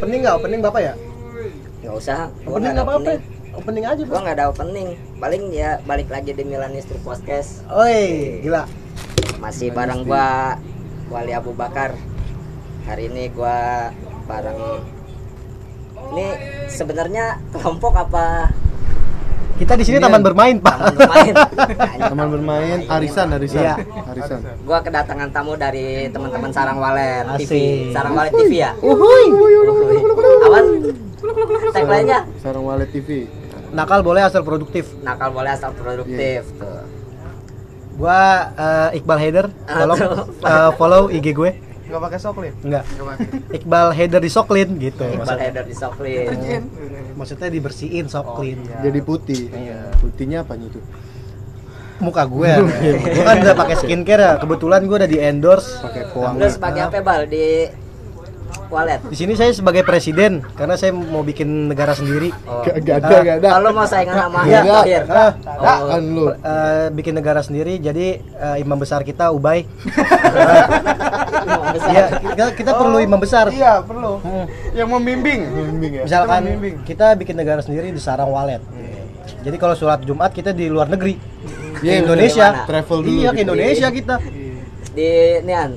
[0.00, 0.36] Opening nggak?
[0.40, 0.94] Opening bapak ya?
[1.80, 3.12] nggak usah gua Opening nggak apa-apa.
[3.56, 4.22] opening aja gua bos.
[4.24, 8.64] nggak ada opening paling ya balik lagi di Milanistri Podcast Oi, gila.
[9.40, 10.56] masih bareng gua
[11.12, 11.96] Wali Abu Bakar
[12.84, 13.92] hari ini gua
[14.24, 14.60] bareng
[16.16, 16.26] ini
[16.68, 18.52] sebenarnya kelompok apa
[19.60, 20.72] Kita di sini Ini taman bermain pak.
[20.72, 21.34] taman bermain
[22.10, 23.60] Teman bermain arisan arisan.
[23.60, 23.74] Iya.
[24.08, 24.40] Arisan.
[24.64, 27.52] gua kedatangan tamu dari teman-teman Sarang Walet TV.
[27.92, 29.24] Sarang Walet TV ya Uhuy.
[30.48, 30.64] awan
[31.76, 33.28] tagline-nya Sarang Walet TV.
[33.70, 34.96] Nakal boleh asal produktif.
[35.04, 36.82] nakal boleh asal produktif tuh
[38.00, 40.00] Gua eh, Iqbal Header, tolong
[40.40, 41.52] eh, follow IG gue.
[41.90, 42.54] Nggak pakai soklin.
[42.62, 42.84] Enggak.
[43.50, 45.02] Iqbal Header di Soklin gitu.
[45.02, 45.42] Iqbal maksudnya.
[45.42, 46.26] Header di Soklin
[47.18, 48.58] Maksudnya dibersihin Soklin.
[48.62, 49.50] Jadi putih.
[49.50, 49.90] Iya.
[49.98, 50.80] Putihnya apanya itu?
[52.00, 52.48] Muka gue.
[52.48, 52.56] ya.
[52.96, 54.32] gue kan udah pakai skincare ya.
[54.38, 55.82] Kebetulan gue udah di endorse.
[55.82, 56.34] Pakai lu kuang.
[56.48, 57.68] sebagai apa bal di
[58.70, 62.30] Walet Di sini saya sebagai presiden karena saya mau bikin negara sendiri.
[62.46, 62.62] oh.
[62.62, 63.48] Gak ada, gak ada.
[63.58, 64.62] kalau mau saingan sama Iya.
[64.62, 65.24] Ada
[65.60, 65.86] Oh.
[65.90, 66.24] kan lu.
[66.30, 69.66] eh, bikin negara sendiri jadi eh, imam besar kita Ubay.
[71.86, 73.48] Iya, kita, kita perlu imam besar.
[73.48, 74.18] Iya, perlu.
[74.20, 74.44] Hmm.
[74.72, 75.40] Yang membimbing.
[75.46, 76.02] Bimbing ya.
[76.04, 76.74] Misalkan Membimbing.
[76.82, 78.62] kita bikin negara sendiri di Sarang Walet.
[79.40, 81.14] Jadi kalau sholat Jumat kita di luar negeri.
[81.76, 82.46] Di Iya, Indonesia.
[82.52, 82.66] di?
[82.66, 83.10] Travel dulu.
[83.16, 83.42] Iya, ke gitu.
[83.44, 84.14] Indonesia kita.
[84.90, 85.06] di
[85.40, 85.70] nian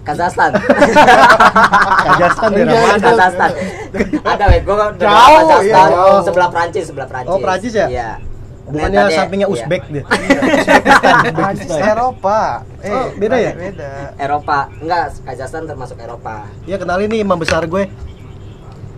[0.00, 0.54] Kazakhstan
[2.06, 3.02] Kazakhstan daerah Iya, mana?
[3.02, 3.50] Kazakhstan
[4.32, 6.20] ada weh gua bilang Kazakhstan iya, jauh.
[6.22, 7.86] sebelah Prancis sebelah Prancis Oh, Prancis ya?
[7.86, 8.10] iya
[8.70, 9.54] Bukannya dia- sampingnya iya.
[9.56, 10.04] Uzbek deh.
[11.36, 12.40] Prancis Eropa.
[12.80, 13.52] Eh, Oh, beda ya?
[13.52, 13.90] Beda.
[14.16, 17.84] Eropa enggak Kazakhstan termasuk Eropa Iya, kenalin nih imam besar gue.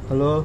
[0.06, 0.44] Halo.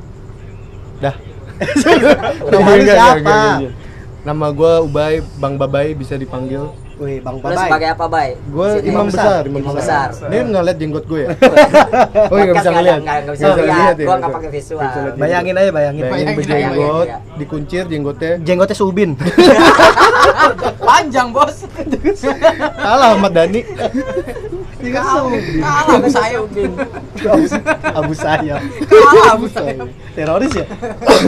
[0.97, 1.15] Dah.
[1.57, 3.17] Nama lu Enggak, enggak, siapa?
[3.17, 3.86] enggak, enggak.
[4.27, 6.67] Nama gua Ubay, Bang Babai bisa dipanggil.
[6.97, 7.69] Wih, Bang lu Babai.
[7.69, 8.89] sebagai apa bay Gua Sini.
[8.89, 10.07] imam besar, imam besar.
[10.11, 10.27] besar.
[10.27, 11.29] Dia nggak lihat jenggot gue ya?
[12.25, 13.01] Oh, nggak bisa nggak ngeliat.
[13.05, 14.81] nggak- bisa lihat ya, Gua nggak pakai visual.
[15.15, 16.01] Bayangin aja, bayangin.
[16.01, 17.17] Bayangin Bayangin, berjenggot, bayangin, ya.
[17.37, 18.33] dikuncir jenggotnya.
[18.41, 19.11] Jenggotnya Subin.
[20.89, 21.55] Panjang, Bos.
[22.75, 23.61] Kalah Ahmad Dhani.
[24.81, 25.23] Kalah
[26.01, 26.37] ke saya.
[27.93, 28.61] Abu Sayyaf.
[28.83, 29.53] Kalah, Bos.
[30.11, 30.65] Teroris ya?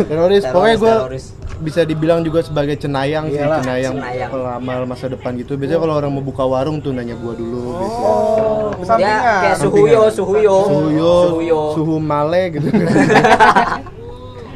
[0.04, 0.44] Teroris.
[0.50, 1.26] Pokoknya gue Teroris.
[1.60, 4.30] Bisa dibilang juga sebagai cenayang sih, Iyalah, cenayang, cenayang.
[4.32, 5.60] pelamal masa depan gitu.
[5.60, 8.00] Biasanya kalau orang mau buka warung tuh nanya gua dulu gitu.
[8.02, 9.22] Oh, dia sampingan.
[9.44, 12.68] kayak suhuyo suhuyo Suhuyo, suhuyo suhu male gitu.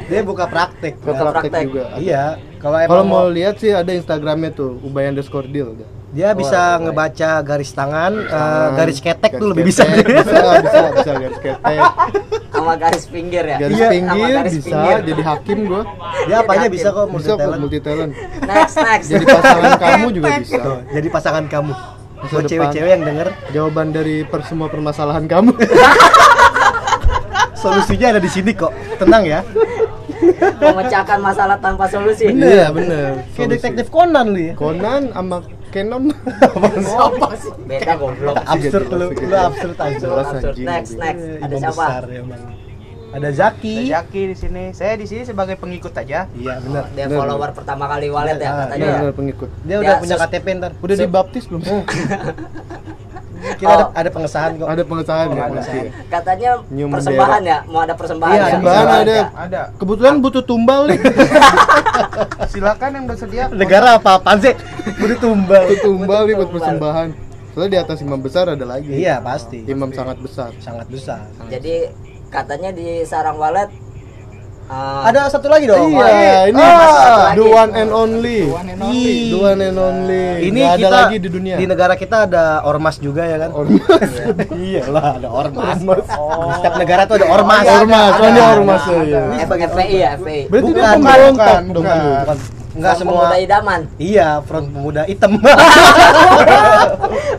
[0.04, 1.00] Dia buka praktek.
[1.00, 1.64] Buka praktek praktek.
[1.64, 1.84] juga.
[1.96, 2.24] Iya,
[2.60, 5.72] kalau mau mau lihat sih ada Instagramnya tuh, ubay underscore deal.
[6.14, 9.82] Dia bisa ngebaca garis tangan, eh, garis ketek tuh lebih bisa.
[9.82, 11.78] ketek, bisa, bisa, bisa garis ketek,
[12.54, 13.82] sama garis pinggir ya garis Iya.
[13.82, 14.96] Sama pinggir garis bisa, pinggir.
[15.10, 15.82] jadi hakim gua.
[16.24, 17.60] Dia apa aja bisa kok multi Bisa talent.
[17.60, 18.12] multi talent.
[18.46, 20.58] next next Jadi pasangan kamu juga bisa.
[20.62, 21.72] Tuh, jadi pasangan kamu.
[22.14, 25.52] Masa Buat cewek-cewek yang denger, Jawaban dari per semua permasalahan kamu.
[27.60, 28.72] solusinya ada di sini kok.
[28.96, 29.40] Tenang ya.
[30.60, 33.28] memecahkan masalah tanpa solusi Iya bener.
[33.36, 34.54] Kayak detektif Conan lu ya.
[34.56, 36.04] Conan sama Canon.
[37.68, 40.06] beda goblok Absurd lu, lu absurd aja.
[40.22, 40.56] Absurd.
[40.62, 42.42] next next Eh, ada siapa besar emang.
[43.14, 43.76] Ada Zaki.
[43.78, 44.64] Ada Jaki di sini.
[44.74, 46.26] Saya di sini sebagai pengikut aja.
[46.30, 46.84] Iya benar.
[46.94, 49.48] dia Bener, follower pertama kali walet ya Ah, katanya Bener, ya pengikut.
[49.62, 50.70] Dia udah Ya, punya KTP ntar.
[50.78, 51.62] Udah dibaptis belum?
[53.54, 53.90] Kira ada, Oh.
[53.92, 54.66] ada pengesahan kok.
[54.66, 55.54] Ada pengesahan Oh, ya ada.
[55.56, 55.78] pasti.
[56.06, 59.18] katanya Nyium persembahan ya mau ada persembahan Iya, ya persembahan Iya, ada.
[59.36, 59.60] Ada.
[59.76, 60.98] Kebetulan butuh tumbal nih.
[62.52, 63.44] Silakan yang bersedia.
[63.50, 64.54] Negara apa apaan sih?
[64.96, 65.62] Udah tumbal.
[65.64, 67.08] Butuh tumbal nih buat persembahan.
[67.50, 68.90] Soalnya di atas imam besar ada lagi.
[68.90, 69.62] Iya pasti.
[69.64, 70.50] Imam sangat besar.
[70.58, 71.22] Sangat besar.
[71.46, 71.90] jadi
[72.26, 73.70] katanya di sarang walet
[74.66, 75.90] uh, Ada satu lagi dong.
[75.90, 78.40] Iya, ini Ah, the one and only.
[78.44, 79.30] One and Ih.
[79.30, 80.26] The one and only.
[80.44, 81.54] Ini Nggak kita ada lagi di dunia.
[81.56, 83.50] Di negara kita ada ormas juga ya kan?
[83.50, 84.10] Ormas.
[84.56, 85.76] Iyalah, ada ormas.
[85.78, 86.08] Ormas.
[86.08, 87.62] Di setiap negara tuh ada ormas.
[87.62, 88.54] Ormas, ormas, Ada, soalnya ada.
[88.54, 88.94] ormas ya.
[89.24, 91.98] Ini F- sebagai FPI ya FPI Berarti dia Bukan, pemberontak bukan, dong bukan.
[91.98, 92.12] lu.
[92.14, 92.63] Bukan.
[92.74, 93.22] Enggak Front semua.
[93.22, 95.32] pemuda idaman Iya, front pemuda hitam.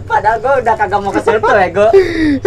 [0.06, 1.90] padahal gue udah kagak mau ke situ ya gue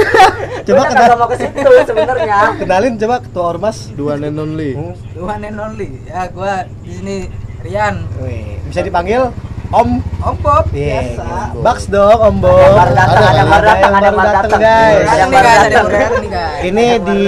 [0.67, 3.79] coba udah kagak mau ke situ sebenarnya kenalin coba ketua ormas.
[3.93, 4.73] One and only.
[4.73, 4.95] Hmm.
[5.19, 5.89] One and only.
[6.07, 7.17] Ya, gua di sini
[7.61, 8.09] Rian.
[8.19, 9.29] Wih, bisa dipanggil
[9.69, 10.01] Om.
[10.25, 10.65] Om Bob.
[10.73, 11.13] Iya.
[11.13, 11.61] Biasa.
[11.61, 12.49] Baks dong, Om Bo.
[12.49, 14.97] Ada baru datang, Ada, baru datang, yang ada baru datang, guys.
[15.05, 15.87] Ada yang baru yang datang.
[16.65, 17.21] Ini yang di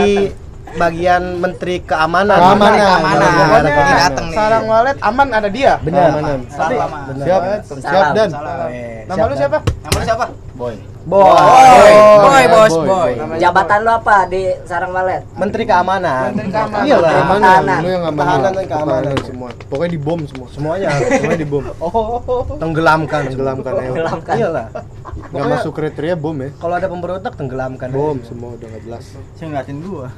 [0.75, 2.37] bagian Menteri Keamanan.
[2.37, 2.77] Keamanan.
[2.77, 3.31] Keamanan.
[3.33, 4.01] Pokoknya Keamanan.
[4.01, 4.37] datang nih.
[4.37, 5.73] sarang walet aman ada dia.
[5.81, 6.01] Benar.
[6.11, 6.39] Keamanan.
[6.45, 6.91] Tapi Salam.
[7.09, 7.25] Benar.
[7.25, 7.81] Siap, Salam.
[7.83, 8.29] siap dan.
[8.31, 8.69] Salam.
[8.69, 9.59] Eh, nama lu siapa?
[9.61, 10.25] Nama lu siapa?
[10.53, 10.77] Boy.
[11.01, 11.25] Boy.
[11.25, 13.13] Boy, Boy, bos, boy, boy.
[13.17, 13.39] boy.
[13.41, 16.29] jabatan lu apa di sarang walet Menteri Keamanan.
[16.31, 16.85] Menteri Keamanan.
[16.85, 17.13] Iya lah.
[17.17, 18.53] Keamanan, lu yang Pertahanan amanan.
[18.53, 19.17] dan keamanan.
[19.25, 19.49] semua.
[19.67, 20.47] Pokoknya dibom semua.
[20.51, 21.65] Semuanya Semuanya dibom.
[21.81, 22.21] oh,
[22.55, 23.23] tenggelamkan.
[23.27, 23.81] Tenggelamkan ya.
[23.89, 24.35] Tenggelamkan.
[24.37, 24.67] Iyalah.
[24.71, 26.49] Nggak Pokoknya masuk kriteria bom ya.
[26.61, 27.89] kalau ada pemberontak tenggelamkan.
[27.91, 29.05] Bom semua udah nggak jelas.
[29.35, 30.09] Saya ngeliatin gua.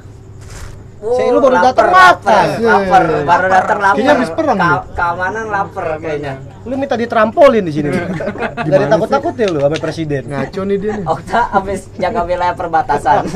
[1.03, 2.47] Oh, Saya lu baru datang lapar, makan.
[2.63, 3.95] lapar, baru datang lapar.
[3.99, 6.33] Kayaknya habis perang Ka- keamanan lapar kayaknya.
[6.63, 7.91] Lu minta ditrampolin di sini.
[7.91, 10.31] Gak ada takut-takut ya lu sama presiden.
[10.31, 11.03] Ngaco nih dia nih.
[11.03, 13.27] Okta habis jaga wilayah perbatasan.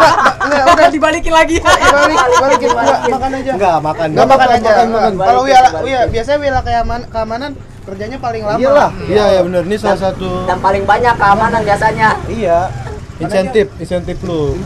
[0.72, 1.60] Udah dibalikin lagi.
[1.60, 3.52] Balik, balikin Enggak, makan aja.
[3.52, 4.06] Enggak, makan.
[4.08, 4.70] Enggak makan aja.
[4.80, 5.84] Kalau balikin.
[5.84, 7.50] iya, biasanya wilayah keamanan, keamanan
[7.84, 8.60] kerjanya paling lama.
[8.64, 8.90] Iyalah.
[9.04, 9.62] Iya ya benar.
[9.68, 12.08] Ini salah satu Dan paling banyak keamanan biasanya.
[12.24, 12.58] Iya.
[13.20, 14.56] insentif, insentif lu.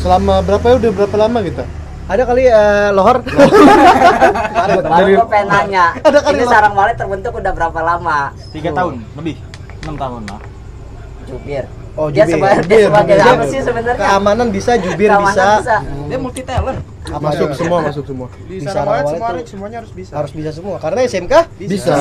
[0.00, 1.64] Selama berapa ya udah berapa lama kita?
[2.10, 3.22] Ada kali eh, lohor.
[3.22, 5.84] Baru Dari- gue pengen nanya.
[6.00, 6.50] Ada kali Ini lah.
[6.50, 8.18] sarang walet terbentuk udah berapa lama?
[8.50, 9.36] tiga tahun lebih
[9.80, 10.40] enam tahun lah
[11.24, 11.64] Jubir.
[11.98, 12.38] Oh, Dia jubir.
[12.38, 13.34] sebagai, dia sebagai jubir.
[13.34, 13.98] apa sih sebenarnya?
[13.98, 15.76] Keamanan bisa, jubir Keamanan bisa.
[16.06, 16.78] Dia multi talent.
[17.10, 18.26] Apa Masuk semua, masuk semua.
[18.46, 20.12] Di walet semua semuanya harus bisa.
[20.14, 20.76] Harus bisa semua.
[20.78, 21.94] Karena SMK Bisa.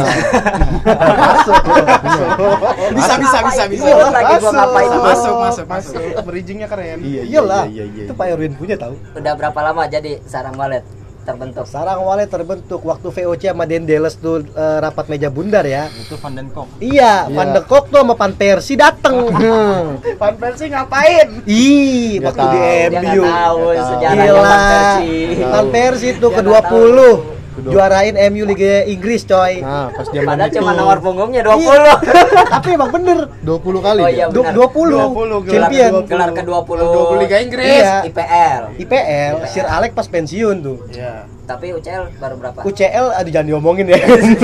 [2.93, 3.85] Bisa bisa bisa bisa.
[3.89, 5.65] Ngapain Masuk, masuk, masuk.
[5.65, 6.01] masuk.
[6.25, 6.99] Bridgingnya keren.
[7.01, 7.63] Iya, iya, Iyalah.
[7.65, 8.19] iya, iya, Itu iya.
[8.19, 8.93] Pak Erwin punya tahu.
[9.15, 10.83] Udah berapa lama jadi sarang walet
[11.29, 11.63] terbentuk?
[11.63, 15.87] Sarang walet terbentuk waktu VOC sama Dendeles tuh eh, rapat meja bundar ya.
[15.91, 17.31] itu Van den Kok Iya, Iya.
[17.31, 19.29] Van de Kok tuh sama Van Persie dateng.
[20.21, 21.27] Van Persie ngapain?
[21.45, 22.89] Ih, waktu di tahu.
[22.89, 23.21] Dia MU.
[23.21, 23.87] nggak tahu tahu.
[23.87, 24.31] sejarahnya.
[24.35, 25.23] Van Persie.
[25.43, 29.59] Van Persie tuh Dia ke nggak 20 Kedua- juarain MU Liga Inggris coy.
[29.59, 31.59] Nah, pas zaman Padahal itu cuma nomor punggungnya 20.
[31.59, 31.93] Iya.
[32.55, 34.01] Tapi emang bener 20 kali.
[34.01, 34.53] Oh iya benar.
[34.55, 35.91] 20, 20 gelar champion.
[35.91, 36.07] ke-20.
[36.07, 37.83] Gelar ke-20 20 Liga Inggris.
[37.83, 37.95] Iya.
[38.07, 38.61] IPL.
[38.79, 40.77] IPL, Sir Alex pas pensiun tuh.
[40.89, 41.27] Iya.
[41.43, 42.59] Tapi UCL baru berapa?
[42.61, 43.97] UCL aduh jangan diomongin ya.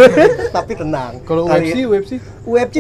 [0.58, 1.22] Tapi tenang.
[1.24, 2.12] Kalau UFC, UFC
[2.46, 2.76] UFC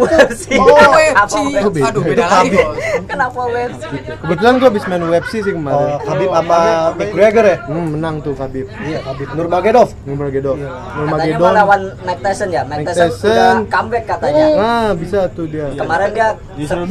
[0.51, 0.61] tuh.
[0.61, 1.35] Oh, Apa UFC.
[1.57, 1.77] UFC?
[1.81, 2.57] Aduh, beda lagi.
[3.03, 3.81] Kenapa UFC?
[4.15, 5.97] Kebetulan gua habis main UFC sih Oh, kemarin.
[5.99, 6.57] Khabib sama
[6.93, 7.57] McGregor ya?
[7.65, 8.65] Hmm, menang tuh Khabib.
[8.79, 9.89] Iya, Khabib Nurmagomedov.
[10.05, 10.55] Nurmagomedov.
[10.55, 11.41] Katanya Nurmagomedov.
[11.41, 12.61] mau lawan Mike Tyson ya?
[12.63, 14.45] Mike Tyson udah comeback katanya.
[14.55, 15.65] Nah, bisa tuh dia.
[15.73, 16.27] Kemarin dia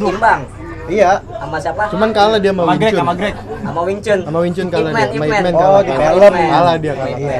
[0.05, 0.41] imbang
[0.85, 1.11] Iya.
[1.33, 1.83] sama siapa?
[1.89, 2.93] Cuman kalah dia sama Wing Chun.
[2.93, 3.35] sama Greg
[3.65, 4.19] Sama Wing Chun.
[4.21, 5.07] Sama Wing Chun kalah Ip dia.
[5.07, 5.53] Sama Ip Man Man.
[5.55, 5.81] Oh, kalah.
[5.81, 6.11] di Kalah.
[6.29, 6.33] film.
[6.45, 7.17] Kalah dia kalah.
[7.17, 7.39] Iya.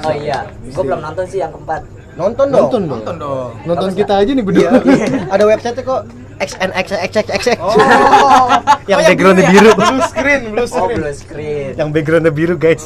[0.00, 1.82] Oh iya, gue belum nonton sih yang keempat.
[2.20, 2.60] Nonton dong.
[2.60, 2.92] Nonton dong.
[2.92, 3.50] Nonton dong.
[3.64, 4.68] Nonton kita aja nih berdua.
[4.84, 5.06] Iya.
[5.30, 6.00] Ada website kok
[6.36, 7.44] XNXXXX.
[7.56, 7.76] Oh,
[8.84, 9.72] yang Oh, yang backgroundnya biru biru.
[9.74, 10.96] blue screen, blue Oh, screen.
[10.96, 11.70] blue screen.
[11.76, 12.84] yang backgroundnya biru guys.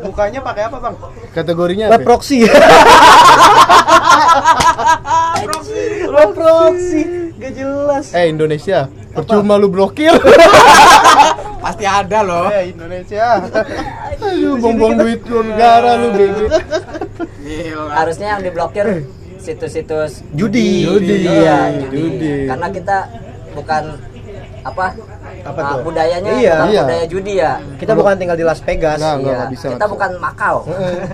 [0.00, 0.94] Mukanya pakai apa, Bang?
[1.32, 2.02] Kategorinya Web apa?
[2.02, 2.06] ya?
[2.06, 2.38] proxy.
[6.08, 7.02] Web proxy.
[7.34, 8.04] Gak jelas.
[8.10, 10.10] Eh Indonesia, percuma lu blokir.
[11.58, 12.46] Pasti ada loh.
[12.54, 13.42] Eh, Indonesia.
[14.18, 16.46] Aduh, buang-buang duit lu negara lu bebe.
[17.46, 17.90] Gila.
[17.94, 19.06] Harusnya yang diblokir
[19.38, 20.86] situs-situs Judi.
[20.86, 21.26] Judi.
[21.26, 21.98] Iya, judi.
[21.98, 22.32] Judi.
[22.50, 22.98] Karena kita
[23.54, 23.82] bukan
[24.66, 24.86] apa?
[25.40, 25.78] Apa ah, tuh?
[25.84, 26.54] budayanya Iya.
[26.54, 26.82] bukan Iya.
[26.82, 27.52] budaya judi ya.
[27.76, 28.98] Kita bukan tinggal di Las Vegas.
[28.98, 29.36] Nggak, nggak, Iya.
[29.36, 30.56] nggak bisa, Kita bukan Makau.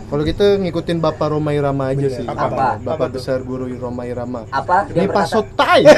[0.05, 2.25] Kalau kita ngikutin Bapak Roma Irama aja sih.
[2.25, 2.79] Apa?
[2.79, 4.47] Bapak besar guru Roma Irama.
[4.49, 4.89] Apa?
[4.89, 5.81] Dia Ini pasotai.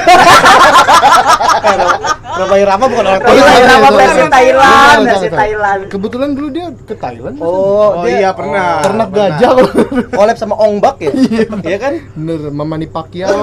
[2.37, 3.57] Romai Rama bukan orang Iya, Thailand.
[3.57, 4.29] Irama Sorry, versi.
[4.29, 5.27] Thailand, versi.
[5.33, 5.81] Thailand.
[5.89, 7.35] Kebetulan dulu dia ke Thailand.
[7.41, 7.49] Oh,
[7.97, 8.85] Oh dia iya pernah.
[8.85, 9.27] ternak Pernah.
[9.33, 9.69] gajah loh.
[10.13, 11.11] collab sama Ong Bak ya?
[11.65, 11.93] Iya kan?
[12.13, 13.41] Bener, Mama Manny Pacquiao.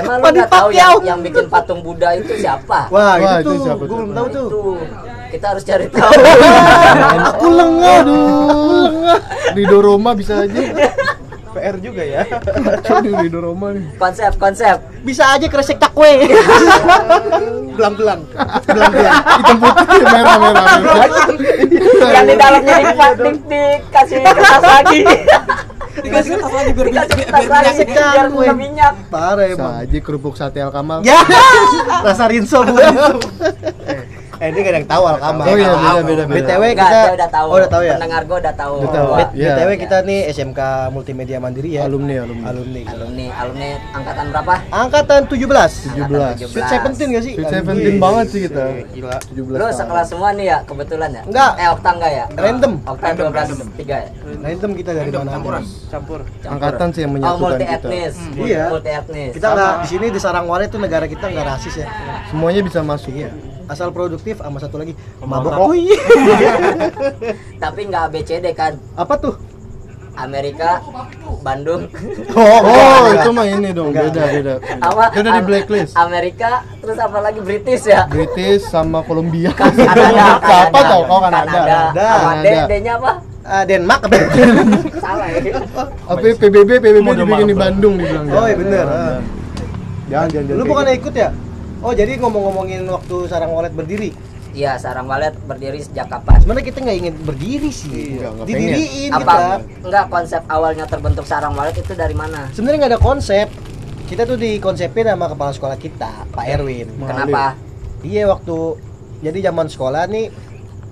[0.00, 2.88] Emang lu nggak tahu yang, yang bikin patung Buddha itu siapa?
[2.88, 4.46] Wah, Wah, itu itu siapa Gue belum tahu tuh.
[4.48, 4.60] Itu
[5.30, 6.12] kita harus cari tahu.
[7.30, 8.84] Aku lengah, aduh.
[9.54, 10.60] Rido Roma bisa aja.
[11.50, 12.22] PR juga ya.
[13.02, 13.82] Nih Rido Roma nih.
[13.98, 14.78] konsep konsep.
[15.02, 16.30] Bisa aja kresek takwe.
[17.76, 18.22] Belang-belang.
[18.70, 19.14] Belang-belang.
[19.18, 21.08] Hitam putih, merah, merah, merah.
[22.14, 25.00] yang di dalamnya di, di, dikasih kertas lagi.
[25.98, 28.12] Dikasih kertas lagi biar dikasih biar minyak.
[28.14, 28.92] biar kena minyak.
[29.10, 29.46] Parah
[29.82, 31.02] aja kerupuk sate Alkamal.
[31.02, 31.18] Ya.
[32.06, 32.78] Rasa rinso bu.
[34.40, 35.42] Eh, ini gak ada yang tahu Alkama.
[35.44, 36.46] Oh iya, beda, beda, beda.
[36.48, 37.46] BTW kita dia udah tahu.
[37.46, 37.92] Oh, udah tahu ya.
[37.94, 38.74] Pendengar gua udah tahu.
[38.80, 39.08] Udah tahu.
[39.12, 39.52] B- Iya.
[39.52, 41.84] BTW kita nih SMK Multimedia Mandiri ya.
[41.84, 42.46] Alumni, alumni.
[42.48, 42.82] Alumni.
[42.86, 44.54] Alumni, alumni angkatan berapa?
[44.70, 45.72] Angkatan 17.
[45.92, 46.48] 17.
[46.48, 47.32] Sweet Seventeen gak sih?
[47.36, 48.64] Sweet Seventeen banget sih kita.
[48.90, 49.16] Gila.
[49.28, 49.72] 17 Lu tahun.
[49.76, 51.22] sekelas semua nih ya, kebetulan ya?
[51.22, 51.50] Enggak.
[51.54, 52.24] Eh, Okta enggak ya?
[52.32, 52.72] Random.
[52.82, 54.08] Okta 12 3 ya?
[54.40, 55.30] Random kita dari mana?
[55.30, 55.62] Campuran.
[55.90, 56.20] Campur.
[56.40, 56.48] Campur.
[56.48, 57.76] Angkatan sih yang Oh, menyatukan multi kita.
[57.76, 58.14] etnis.
[58.34, 58.64] Iya.
[58.72, 59.30] Multi etnis.
[59.36, 61.86] Kita nggak di sini di Sarangwale tuh negara kita nggak rasis ya.
[62.26, 63.12] Semuanya bisa masuk.
[63.12, 63.28] Iya.
[63.70, 65.70] Asal produktif sama satu lagi mabok.
[65.70, 65.94] Wih.
[67.62, 68.74] Tapi enggak ABCD kan?
[68.98, 69.34] Apa tuh?
[70.10, 70.82] Amerika,
[71.40, 71.86] Bandung,
[72.34, 74.10] Oh, Oh, itu mah ini dong, Enggak.
[74.10, 74.54] beda, beda.
[74.82, 75.04] apa?
[75.08, 75.92] Itu udah di blacklist.
[75.96, 78.04] Amerika, terus apa lagi British ya?
[78.04, 79.54] British sama Kolombia.
[79.54, 79.86] Kanada,
[80.42, 80.90] Siapa Kanada.
[80.90, 81.48] tau kau Kanada.
[81.48, 82.04] Kanada.
[82.10, 82.46] Apa D.
[82.68, 83.12] D-nya apa?
[83.40, 84.16] Ah, Denmark apa?
[85.00, 85.56] Salah ya.
[86.04, 87.56] Apa PBB PBB dibikin di.
[87.56, 88.24] Bandung dibilang.
[88.28, 88.86] Oh iya bener.
[90.10, 90.52] Jangan jangan.
[90.52, 91.28] Lu bukan ikut ya?
[91.80, 94.12] Oh jadi ngomong-ngomongin waktu sarang walet berdiri.
[94.50, 96.42] Iya, sarang walet berdiri sejak kapan?
[96.42, 98.18] Sebenarnya kita nggak ingin berdiri sih.
[98.18, 99.36] Iya, Didiriin Apa kita.
[99.80, 102.50] enggak konsep awalnya terbentuk sarang walet itu dari mana?
[102.50, 103.46] Sebenarnya nggak ada konsep.
[104.04, 106.90] Kita tuh dikonsepin sama kepala sekolah kita, Pak Erwin.
[106.98, 107.54] Kenapa?
[108.02, 108.56] Iya waktu
[109.20, 110.32] jadi zaman sekolah nih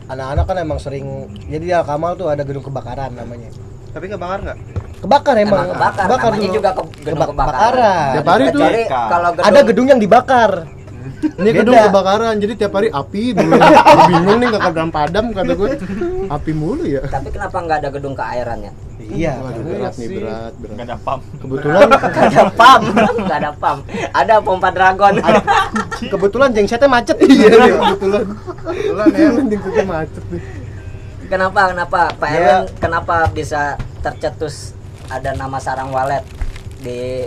[0.06, 1.04] anak-anak kan emang sering
[1.42, 3.48] jadi di Alkamal tuh ada gedung kebakaran namanya
[3.90, 4.58] Tapi kebakar nggak?
[4.98, 8.08] kebakar emang, Emang kebakar, namanya juga ke- gedung Kebak- kebakaran.
[8.12, 10.50] Tiap hari tuh Kecuali kalau gedung, ada gedung yang dibakar
[11.18, 13.52] ini gedung kebakaran jadi tiap hari api dulu
[14.08, 15.68] bingung nih nggak kadang padam kata gue
[16.28, 18.72] api mulu ya tapi kenapa nggak ada gedung keairannya?
[19.08, 21.18] iya Waduh, berat nih berat berat Gak ada pam.
[21.38, 21.86] kebetulan
[22.18, 22.80] Gak ada pam,
[23.24, 23.78] gak ada pam.
[24.10, 25.14] Ada pompa dragon.
[26.12, 28.24] kebetulan jengsetnya macet iya nih, kebetulan
[28.58, 30.42] kebetulan ya mending kita macet nih
[31.26, 31.60] kenapa?
[31.68, 32.00] Kenapa?
[32.14, 32.36] Pak Ya.
[32.36, 33.62] Erwin kenapa bisa
[33.98, 34.72] tercetus
[35.06, 36.22] ada nama sarang walet
[36.78, 37.24] di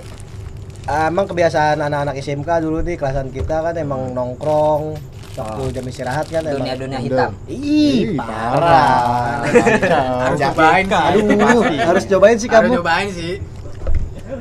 [0.83, 4.97] emang kebiasaan anak-anak SMK dulu nih kelasan kita kan emang nongkrong
[5.31, 7.31] waktu jam istirahat kan emang dunia-dunia hitam?
[7.45, 9.45] Ih, parah.
[10.21, 10.97] Harus cobain sih.
[10.99, 12.77] Aduh, harus cobain sih Harus kamu.
[12.77, 13.33] cobain sih.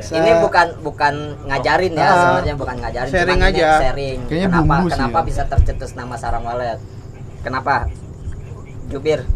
[0.00, 2.14] Se- Ini bukan bukan ngajarin ya, Ah.
[2.14, 3.68] sebenarnya bukan ngajarin, Sharing aja.
[3.82, 4.18] sharing.
[4.24, 5.26] Kayaknya kenapa kenapa ya.
[5.26, 6.78] bisa tercetus nama sarang walet?
[7.42, 7.90] Kenapa?
[8.86, 9.26] Jubir.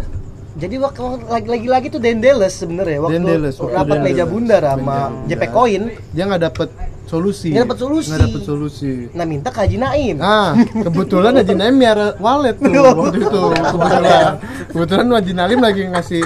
[0.55, 4.15] Jadi waktu lagi lagi lagi tuh Dendeles sebenarnya waktu Dendeles, waktu rapat Dendeles.
[4.15, 4.99] meja bundar sama.
[5.27, 5.83] JP Koin.
[6.11, 6.69] dia nggak dapet
[7.05, 8.09] solusi Nggak dapet solusi.
[8.09, 10.17] nggak dapet solusi Nah minta ke Haji Naim.
[10.17, 13.41] Nah, kebetulan Haji Naim miara walet tuh waktu itu.
[13.55, 14.25] Kebetulan.
[14.69, 16.23] Kebetulan Haji Naim lagi ngasih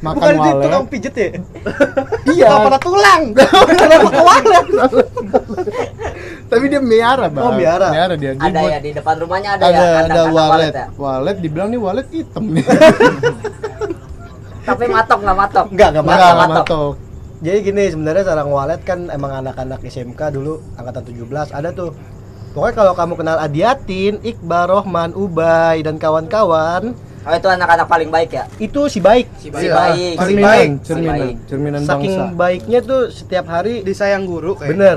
[0.00, 0.64] makan Bukan itu walet.
[0.64, 1.28] tukang pijet ya?
[2.24, 2.44] Iya.
[2.44, 3.22] Kenapa pada tulang?
[3.78, 4.64] Kenapa ke walet?
[6.44, 7.44] Tapi dia miara, Bang.
[7.44, 7.88] Oh, miara.
[7.88, 8.32] Miara dia.
[8.32, 10.72] Dia Ada buat- ya di depan rumahnya ada, ada ya ada, kandang walet.
[10.74, 10.86] ya.
[10.92, 12.64] Walet dibilang nih walet hitam nih.
[14.62, 15.66] Tapi matok nggak matok.
[15.70, 16.34] Enggak, enggak Enggak, matok.
[16.34, 16.94] enggak matok.
[17.42, 21.90] Jadi gini sebenarnya sarang walet kan emang anak-anak SMK dulu angkatan 17 ada tuh.
[22.52, 28.34] Pokoknya kalau kamu kenal Adiatin, Iqbal, Rohman, Ubay dan kawan-kawan Oh itu anak-anak paling baik
[28.34, 28.44] ya?
[28.58, 29.30] itu si baik.
[29.38, 31.36] Si Si Iya, baik, si cerminan, baik, si cerminan, baik.
[31.46, 32.34] cerminan Saking bangsa.
[32.34, 34.70] baiknya tuh setiap hari Disayang guru kayak.
[34.70, 34.96] bener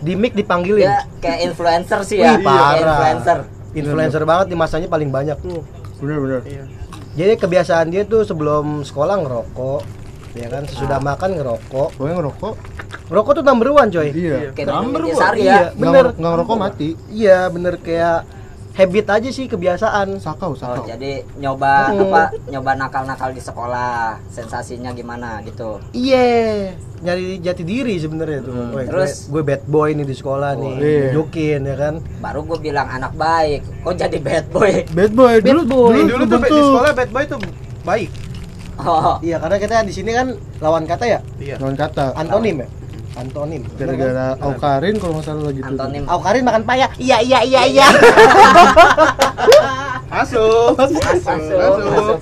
[0.00, 0.82] di mic dipanggilin.
[0.82, 2.34] Dia kayak influencer sih ya.
[2.34, 2.74] Wih, parah.
[2.80, 3.38] Influencer.
[3.70, 5.62] Influencer banget di masanya paling banyak tuh.
[6.02, 6.40] Bener bener.
[6.42, 6.64] Iya.
[7.12, 9.80] Jadi kebiasaan dia tuh sebelum sekolah ngerokok,
[10.32, 11.88] ya kan sesudah makan ngerokok.
[11.94, 12.54] Pokoknya ngerokok.
[13.06, 14.08] Ngerokok tuh number one coy.
[14.08, 14.36] Iya.
[14.52, 15.16] Kayak Number one.
[15.16, 15.58] Sari Iya, ya.
[15.58, 15.90] Nggak bener.
[16.04, 16.88] ngerokok- nggak ngerokok mati.
[17.10, 18.18] Iya, bener kayak
[18.70, 20.08] habit aja sih kebiasaan.
[20.16, 20.86] Sakau, Oh, sakau.
[20.86, 22.02] jadi nyoba Hmm.
[22.06, 22.22] apa?
[22.46, 24.22] Nyoba nakal-nakal di sekolah.
[24.26, 25.82] Sensasinya gimana gitu.
[25.90, 26.70] Iya,
[27.00, 28.54] nyari jati diri sebenarnya tuh.
[28.70, 29.26] Woi, Terus?
[29.26, 31.10] gue, gue bad boy nih di sekolah nih, iya.
[31.12, 31.94] jokin ya kan.
[32.22, 33.66] Baru gue bilang anak baik.
[33.82, 34.86] Kok jadi bad boy?
[34.88, 35.92] Bad boy dulu boy.
[35.92, 37.40] Nih, dulu tuh di sekolah bad boy tuh
[37.82, 38.10] baik.
[38.82, 41.56] Oh, Iya, karena kita di sini kan lawan kata ya, Iya.
[41.58, 42.14] Lawan kata.
[42.14, 42.68] antonim ya.
[43.12, 43.62] Antonim.
[43.74, 45.68] Gara-gara Aukarin kalau nggak salah lagi tuh.
[45.70, 46.02] Antonim.
[46.06, 46.86] Aukarin makan paya.
[46.96, 47.86] Iya, iya, iya, iya.
[50.08, 50.72] Masuk.
[50.74, 51.02] Masuk.
[51.02, 51.84] Masuk, Masuk.
[51.90, 52.18] masuk.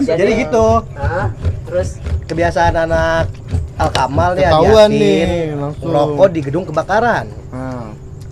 [0.00, 0.66] Jadi gitu.
[0.96, 1.26] Hah?
[1.66, 1.88] Terus
[2.26, 3.26] Kebiasaan anak
[3.74, 5.90] Alkamal ya Ketahuan Yasin, nih, langsung.
[5.90, 7.26] Rokok di gedung kebakaran.
[7.50, 7.90] Nah,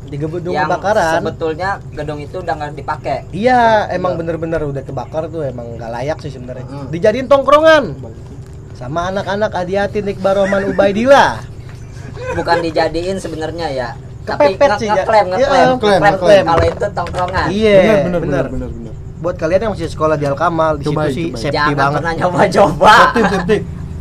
[0.08, 1.20] Di gedung yang kebakaran.
[1.20, 3.16] sebetulnya gedung itu udah nggak dipakai.
[3.30, 6.64] Iya, emang bener-bener udah kebakar tuh emang nggak layak sih sebenarnya.
[6.64, 6.88] Hmm.
[6.88, 7.92] Dijadiin tongkrongan
[8.72, 11.44] sama anak-anak Adiatin, Iqbal, Roman, Ubaidillah.
[12.32, 13.88] Bukan dijadiin sebenarnya ya.
[14.24, 14.94] Tapi Kepepet nge- sih, ya.
[14.94, 17.46] ngeklaim, Iya, ngeklaim, ngeklaim, ngeklaim kalau itu tongkrongan.
[17.50, 18.20] Iya, bener, bener, bener.
[18.20, 18.92] bener, bener, bener.
[19.18, 21.98] Buat kalian yang masih sekolah di Alkamal, di situ sih safety Jangan banget.
[21.98, 22.94] pernah nyoba-coba.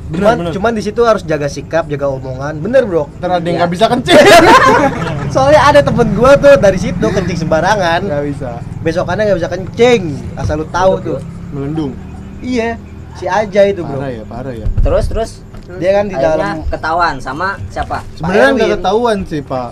[0.08, 0.52] Bener, Cuman, bener.
[0.56, 2.56] cuman di situ harus jaga sikap, jaga omongan.
[2.58, 3.12] Bener, Bro.
[3.14, 3.60] Ntar ada yang Iya.
[3.60, 4.16] nggak bisa kencing.
[5.38, 8.02] Soalnya ada temen gua tuh dari situ kencing sembarangan.
[8.10, 8.50] Nggak bisa.
[8.82, 10.02] Besokannya nggak bisa kencing.
[10.34, 11.20] Asal lu tahu tuh.
[11.54, 11.94] Melendung.
[12.42, 12.74] Iya,
[13.14, 14.02] si Aja itu, Bro.
[14.02, 14.68] Parah ya, parah ya.
[14.82, 15.32] Terus terus
[15.78, 18.00] Dia kan di akhirnya dalam ketahuan sama siapa?
[18.16, 19.72] Sebenarnya nggak ketahuan sih, Pak.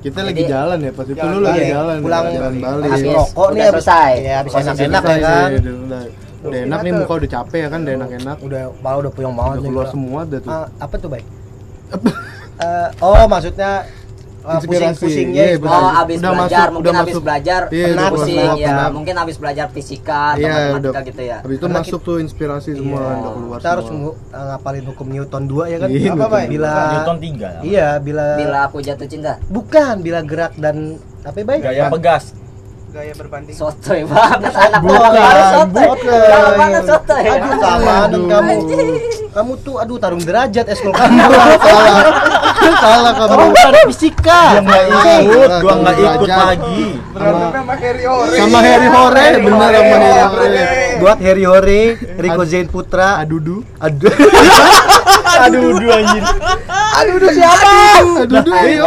[0.00, 2.88] Kita lagi Jadi- jalan ya, pas itu Jalan lu lagi jalan, ya, Pulang jalan balik.
[2.88, 4.12] habis rokok nih udah habis selesai.
[4.16, 5.48] Ya, habis enak-enak selesai ya kan.
[5.52, 6.02] udah, udah,
[6.44, 8.36] udah enak nih muka udah capek ya kan, udah enak-enak.
[8.40, 10.50] Udah malah udah puyeng banget Udah keluar semua dah tuh.
[10.50, 11.22] Ah, apa tuh, Bay?
[12.54, 13.82] Eh, oh, maksudnya
[14.44, 14.68] eh, Inspirasi.
[14.92, 15.72] pusing-pusingnya Iya, betul.
[15.74, 17.24] Oh, abis Udah belajar, masuk- mungkin udah abis masuk.
[17.24, 18.90] belajar Iya, udah penat, pusing ya, penat.
[18.92, 20.64] mungkin abis belajar fisika atau Iya, udah.
[20.70, 21.38] matematika gitu ya.
[21.40, 23.16] Habis itu Karena masuk tuh inspirasi semua, Iya.
[23.16, 24.00] udah keluar Kita harus semua.
[24.04, 25.88] ngu- eh, ngapalin hukum Newton 2 ya kan?
[25.88, 26.44] Iya, apa, Bay?
[26.46, 30.76] Bila Newton 3 Iya, bila, Bila aku jatuh cinta, bukan bila gerak dan
[31.22, 31.58] apa ya, Bay?
[31.58, 32.24] Gaya pegas
[32.94, 33.58] Gaya berbanding.
[33.58, 35.82] sotoy banget anak Bukan, sotoy.
[35.90, 36.52] bukan.
[36.54, 37.24] Banget sotoy.
[37.26, 37.50] Aduh,
[38.06, 38.22] Aduh.
[38.30, 38.54] kamu.
[39.34, 41.18] Kamu tuh aduh tarung derajat eskul kamu.
[41.58, 41.98] salah.
[42.86, 43.30] salah kamu.
[43.34, 44.40] Kamu bukan fisika.
[44.46, 46.14] Dia nggak Iya, ikut, gua nggak derajat.
[46.14, 46.82] ikut lagi
[47.50, 48.36] sama Harry Ore.
[48.38, 50.46] Sama Harry Hore, bener sama Harry Hore.
[51.02, 51.82] Buat Harry Hore,
[52.14, 53.18] Rico Zain Putra.
[53.18, 53.66] Adudu.
[53.76, 54.06] Aduh.
[55.44, 56.22] aduh dua anjir
[56.94, 57.70] Aduh, aduh siapa?
[58.22, 58.50] Adudu.
[58.54, 58.86] Nah, Iya,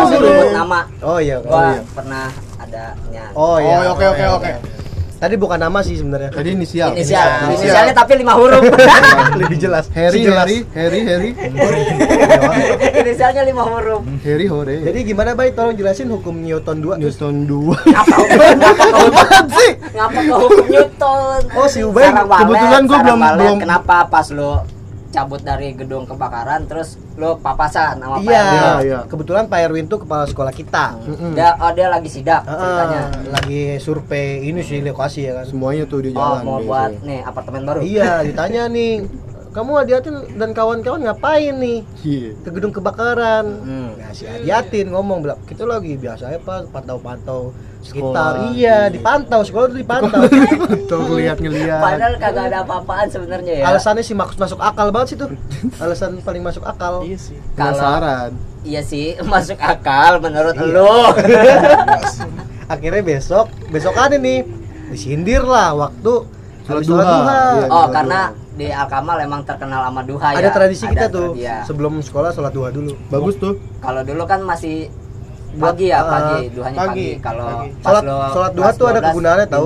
[0.55, 1.43] nama, Oh iya.
[1.43, 1.81] gua Oh iya.
[1.91, 2.31] pernah
[2.67, 3.23] adanya.
[3.33, 3.75] Oh iya.
[3.81, 4.51] Oh, oke, oke, oke.
[5.17, 6.29] Tadi bukan nama sih sebenarnya.
[6.29, 6.93] Tadi inisial.
[6.93, 8.61] Inisial, inisialnya tapi lima huruf.
[9.41, 9.89] Lebih jelas.
[9.89, 10.45] Harry, Si jelas.
[10.45, 11.29] Harry, Harry, Harry,
[13.01, 14.05] inisialnya lima huruf.
[14.21, 14.77] Harry Hore.
[14.83, 17.49] Jadi gimana baik tolong jelasin hukum Newton 2 Newton 2
[17.89, 18.15] Ngapa
[18.61, 19.45] ngapa ke hukum
[19.97, 21.39] ngapa ke hukum Newton?
[21.55, 24.53] Oh, si Ubay, kebetulan gua sarang belum- belum- Kenapa pas lu
[25.17, 28.85] cabut dari gedung kebakaran terus lu papasan sama Pak Iya, Erwin?
[28.85, 28.99] iya.
[29.03, 30.93] kebetulan Pak Erwin tuh kepala sekolah kita.
[31.33, 33.01] Dia oh dia lagi sidak Heeh, ceritanya.
[33.27, 35.45] lagi survei ini sih lokasi ya kan.
[35.45, 36.41] Semuanya tuh di Oh, jalan.
[36.43, 36.67] mau biasanya.
[36.67, 37.79] buat nih apartemen baru.
[37.81, 38.93] Iya, ditanya nih,
[39.49, 42.29] kamu Adiatin dan kawan-kawan ngapain nih Iya.
[42.37, 43.45] ke gedung kebakaran?
[43.57, 43.89] Hmm.
[43.97, 48.33] Nah, si Adiatin ngomong bilang, kita lagi biasa ya Pak, pantau-pantau sekitar.
[48.33, 48.51] Sekolah.
[48.51, 50.21] Iya, dipantau, sekolah tuh dipantau.
[50.85, 51.79] Tuh ngeliat-ngeliat.
[51.79, 53.65] Padahal kagak ada apa-apaan sebenarnya ya.
[53.67, 55.29] Alasannya sih masuk masuk akal banget sih tuh.
[55.83, 57.01] Alasan paling masuk akal.
[57.01, 57.37] Iya sih.
[57.53, 58.31] Kalau Penasaran.
[58.63, 60.67] iya sih masuk akal menurut Iya.
[60.67, 60.87] lu.
[62.73, 64.43] Akhirnya besok, besokan ini
[64.91, 66.13] disindir lah waktu
[66.67, 67.15] habis sholat duha.
[67.15, 67.39] duha.
[67.55, 67.67] Iya.
[67.71, 68.21] Oh, karena
[68.57, 70.37] di Alkamal emang terkenal sama duha ya.
[70.43, 71.63] Ada tradisi Ada kita tuh iya.
[71.63, 72.91] sebelum sekolah sholat duha dulu.
[73.07, 73.55] Bagus tuh.
[73.79, 74.91] Kalau dulu kan masih
[75.57, 76.87] pagi ya, Ah, pagi, duhanya pagi.
[76.87, 77.47] pagi, Kalau
[77.81, 79.65] Sholat- lo sholat duha tuh ada 12 kegunaannya tahu.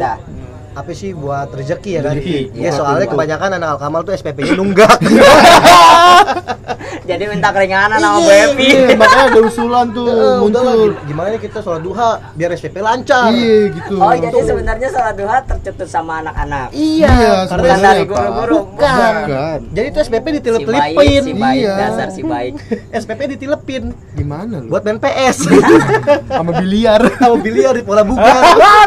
[0.71, 2.15] Apa sih buat rezeki ya kan?
[2.15, 4.95] Iya, soalnya kebanyakan anak Alkamal tuh SPP-nya nunggak.
[7.01, 8.67] Jadi minta keringanan sama Bu Iya, Epi.
[8.69, 10.95] Iya, makanya ada usulan tuh Eh, muncul.
[11.03, 13.31] gimana nih kita sholat duha biar SPP lancar.
[13.31, 13.95] Iya gitu.
[13.97, 16.71] Oh, jadi sebenarnya sholat duha tercetus sama anak-anak.
[16.71, 18.57] Iya, Iya, karena dari guru-guru.
[18.69, 19.13] Bukan.
[19.25, 19.59] Bukan.
[19.71, 21.21] Jadi itu SPP ditilep-tilipin.
[21.21, 21.73] si baik, Iya.
[21.75, 22.53] dasar si baik.
[23.01, 24.69] SPP ditilepin Gimana lu?
[24.69, 25.37] buat main PS.
[26.29, 27.01] sama biliar.
[27.21, 28.31] Sama biliar di pola buka.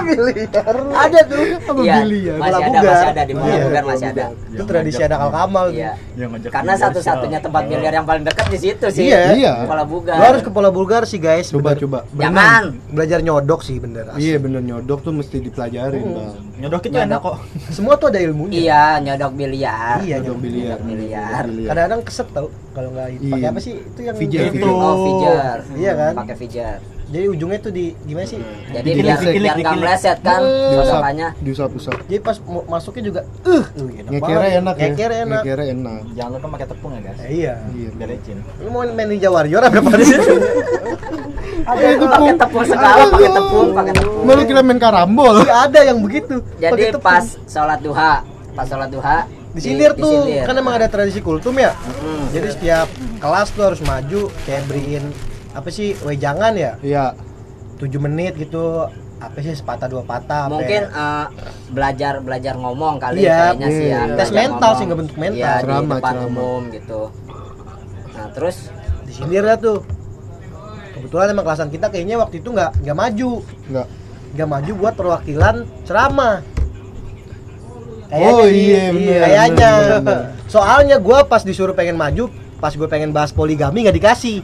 [0.06, 0.74] biliar.
[0.94, 1.42] Ada tuh.
[1.74, 2.36] Sama Iya, biliar.
[2.36, 2.84] masih ada, bugar.
[2.86, 4.24] masih ada di bola Iya, bugar bola masih ada.
[4.48, 5.74] Itu tradisi anak Alkamal tuh.
[5.74, 5.92] Iya.
[6.24, 9.04] Ngajak Karena satu-satunya tempat biliar yang paling dekat di situ sih.
[9.04, 9.20] Iya.
[9.34, 9.52] Iya.
[9.66, 10.16] Pola bugar.
[10.16, 11.50] Lo harus ke pola bulgar sih guys.
[11.50, 11.82] Coba bener.
[11.82, 11.98] coba.
[12.14, 12.62] Jangan.
[12.88, 14.04] Belajar nyodok sih bener.
[14.06, 14.20] asli.
[14.22, 16.34] Iya bener nyodok tuh mesti dipelajarin bang.
[16.54, 17.36] Nyodok itu enak kok.
[17.76, 18.54] Semua tuh ada ilmunya.
[18.54, 19.98] Iya, nyodok biliar.
[20.00, 20.78] Iya, Nyodok biliar.
[20.78, 21.42] biliar.
[21.66, 23.48] Kadang-kadang keset tau kalau nggak pakai Iya.
[23.50, 24.66] apa sih itu yang itu.
[24.66, 25.58] Oh, fijar.
[25.74, 26.12] Iya kan?
[26.16, 26.78] Pakai fijar.
[27.14, 28.42] Jadi ujungnya tuh di gimana sih?
[28.68, 30.74] Jadi Dikilik, biar dikilik, biar nggak meleset kan Hmm.
[30.74, 31.28] Sosokannya.
[31.38, 31.94] diusap-usap.
[32.04, 34.82] Jadi pas masuknya juga uh, enak Ngekere enak ya.
[34.84, 35.40] Ngekere enak.
[35.40, 36.00] Ngekere enak.
[36.12, 37.18] Jangan lupa pakai tepung ya guys.
[37.20, 37.54] Eh, iya.
[37.70, 37.88] Iya.
[37.94, 38.38] Biar licin.
[38.58, 40.32] Lu mau main Ninja Warrior apa apa di situ?
[41.64, 44.22] Ada itu pakai tepung segala, pakai tepung, pakai tepung.
[44.26, 45.36] Malu kira main karambol.
[45.40, 46.42] Iya ada yang begitu.
[46.58, 49.18] Jadi pas sholat duha, pas sholat duha
[49.50, 50.44] disindir di- tuh disindir.
[50.44, 52.26] kan emang ada tradisi kultum ya Hmm.
[52.34, 52.90] jadi setiap
[53.22, 55.14] kelas tuh harus maju kayak beriin
[55.54, 57.14] apa sih wejangan ya Iya.
[57.76, 58.86] 7 menit gitu
[59.16, 60.94] apa sih sepatah dua patah apa Mungkin ya.
[60.94, 61.26] eh,
[61.70, 64.00] belajar belajar ngomong kali Iya, kayaknya sih ya.
[64.00, 64.00] iya.
[64.12, 64.74] Tes belajar mental ngomong.
[64.74, 65.38] sih, nggak bentuk mental.
[65.38, 66.28] Iya, di Ceramah, depan ceramah.
[66.28, 67.00] umum gitu.
[68.12, 68.56] Nah, terus
[69.04, 69.78] disindir lah tuh
[70.92, 73.30] kebetulan emang kelasan kita kayaknya waktu itu nggak nggak maju
[73.64, 73.86] Enggak.
[74.34, 76.36] nggak maju buat perwakilan ceramah
[78.14, 79.70] Oh, sih, iya, bener, kayaknya
[80.46, 84.38] soalnya gua pas disuruh pengen maju pas gue pengen bahas poligami nggak dikasih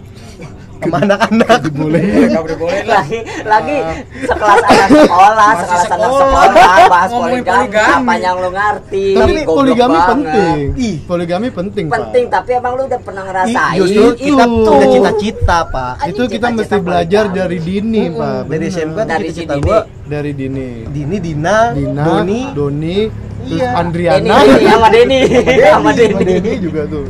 [0.80, 2.02] sama anak-anak Boleh.
[2.26, 3.76] Enggak boleh lagi lagi
[4.20, 6.44] sekelas anak sekolah, sekelas anak sekolah.
[6.50, 7.94] sekolah bahas poligami, poligami.
[7.94, 9.04] apa yang lu ngerti?
[9.12, 10.10] Tapi poligami banget.
[10.10, 10.60] penting.
[10.76, 10.96] Ih.
[11.04, 11.98] Poligami penting, Pak.
[12.00, 13.76] Penting, tapi emang lu udah pernah ngerasain?
[13.76, 17.38] justru kita udah cita-cita pak Itu kita mesti belajar poligami.
[17.38, 18.40] dari dini, Pak.
[18.46, 18.66] dari.
[18.70, 20.68] SMK tuh Dari si gua Dari dini.
[20.86, 22.98] Dini Dina, Dina, Doni Doni,
[23.40, 23.68] terus Iya.
[23.74, 24.36] Andriana.
[24.42, 25.20] sama Denny,
[25.64, 25.90] sama.
[25.96, 27.06] Denny juga tuh.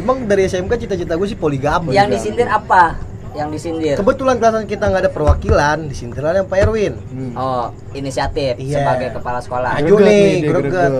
[0.00, 2.96] Emang dari SMK cita-cita gue sih poligami Yang disindir apa?
[3.30, 3.94] Yang disindir.
[3.94, 7.32] kebetulan kelasan kita nggak ada perwakilan disindiran yang Pak Erwin Hmm.
[7.32, 8.80] Oh, inisiatif Iya.
[8.80, 9.70] sebagai kepala sekolah.
[9.76, 10.90] Maju Greget nih, greget.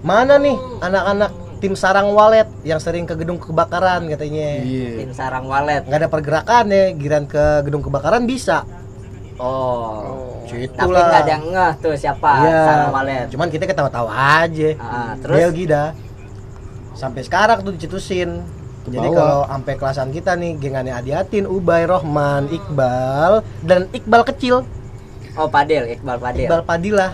[0.00, 4.90] mana nih anak-anak tim sarang walet yang sering ke gedung kebakaran katanya Iya.
[4.98, 5.84] Tim sarang walet.
[5.84, 8.64] nggak ada pergerakan ya giran ke gedung kebakaran bisa
[9.38, 10.42] Oh.
[10.44, 11.06] gitu Tapi lah.
[11.06, 12.58] nggak ada yang ngeh tuh siapa Iya.
[12.64, 13.26] sarang walet.
[13.30, 14.10] cuman kita ketawa-tawa
[14.42, 15.94] aja Ah, terus Belgi dah
[16.92, 18.42] sampai sekarang tuh dicetusin
[18.80, 24.64] Ke jadi kalau sampai kelasan kita nih gengannya Adiatin, Ubay, Rohman, Iqbal dan Iqbal kecil
[25.32, 26.44] oh Padil, Iqbal Padil.
[26.44, 27.12] Iqbal Padilah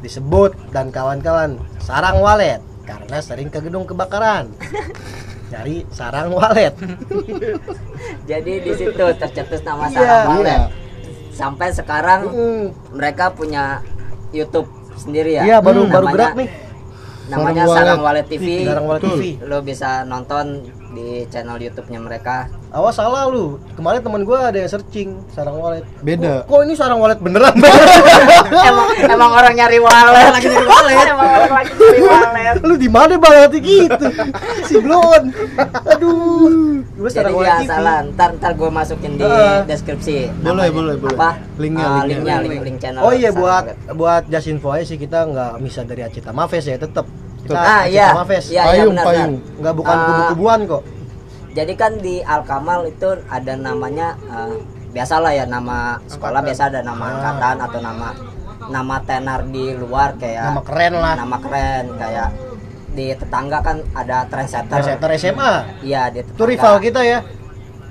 [0.00, 4.50] disebut dan kawan-kawan sarang walet karena sering ke gedung kebakaran
[5.52, 6.74] dari sarang walet
[8.26, 9.94] Jadi di situ tercetus nama Iya.
[9.94, 10.50] sarang walet.
[10.52, 10.66] Iya.
[11.30, 12.64] Sampai sekarang Mm.
[12.92, 13.80] mereka punya
[14.30, 15.42] YouTube sendiri ya.
[15.42, 16.48] iya baru Hmm, baru namanya- gerak nih
[17.30, 18.66] Namanya Sarang Walet TV.
[18.66, 19.02] sarang walet.
[19.06, 22.46] TV Lo bisa nonton di channel YouTube-nya mereka.
[22.68, 23.58] Awas salah lu.
[23.72, 25.82] Kemarin teman gua ada yang searching sarang walet.
[26.00, 26.42] Beda.
[26.42, 27.54] Kok, kok ini sarang walet beneran?
[28.70, 32.88] emang emang orang nyari walet lagi nyari walet emang orang lagi nyari walet lu di
[32.88, 34.06] mana banget gitu?
[34.64, 35.22] si Blon.
[35.86, 36.82] Aduh.
[36.92, 37.68] Gua jadi sarang ya walet TV.
[37.68, 39.62] salah ntar ntar gue masukin di Ah.
[39.64, 41.14] deskripsi Boleh, boleh, boleh.
[41.14, 42.36] apa Linknya, Ah, linknya.
[42.36, 43.76] linknya link, link channel Oh iya buat Walet.
[43.94, 47.06] buat just info aja sih kita nggak bisa dari Acita Mafes ya tetap.
[47.40, 48.12] Kita Ah, iya.
[48.12, 49.34] Iya, iya, Payung, benar, payung.
[49.56, 50.04] Nggak bukan Ah.
[50.06, 50.82] kubu-kubuan kok.
[51.50, 54.54] jadi kan di Alkamal itu ada namanya eh,
[54.88, 57.10] biasalah ya nama sekolah biasa ada nama Ah.
[57.10, 58.08] angkatan atau nama
[58.68, 61.14] nama tenar di luar kayak Nama keren lah.
[61.16, 62.28] nama keren kayak
[62.88, 65.52] di tetangga kan ada trendsetter Trendsetter SMA.
[65.82, 67.18] iya di tetangga Itu rival kita ya.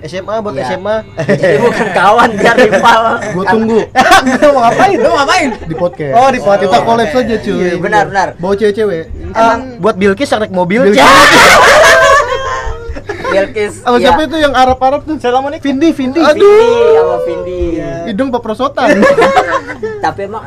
[0.03, 0.75] SMA buat Iya.
[0.75, 0.95] SMA.
[1.27, 3.01] jadi bukan kawan dia rival
[3.35, 3.79] Gue tunggu
[4.55, 4.97] Mau ngapain?
[4.99, 5.49] Lu ngapain?
[5.67, 6.13] di podcast.
[6.15, 6.71] Oh, di podcast.
[6.71, 7.59] Kita collab saja cuy.
[7.59, 8.27] Iya, benar, benar.
[8.39, 9.03] Bawa cewek-cewek.
[9.35, 10.81] Ah, buat Bilkis naik mobil.
[13.29, 13.85] Bilkis.
[13.85, 14.09] Sama iya.
[14.09, 15.15] siapa itu yang Arab-Arab tuh?
[15.21, 15.65] Assalamualaikum.
[15.69, 16.19] Vindi, Vindi.
[16.19, 16.53] Vindi
[16.97, 17.61] sama Vindi
[18.09, 18.89] Hidung peprosotan.
[19.99, 20.43] tapi emang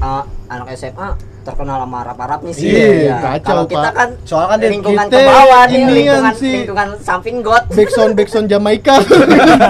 [0.00, 3.16] eh, anak SMA terkenal sama Arab-Arab nih sih Iya, Ya.
[3.18, 3.94] kacau, kalau kita Pak.
[3.94, 6.52] kan Soalnya kan dia- lingkungan kita ke bawah nih lingkungan sih.
[6.54, 8.96] lingkungan samping got backsound backsound Jamaika.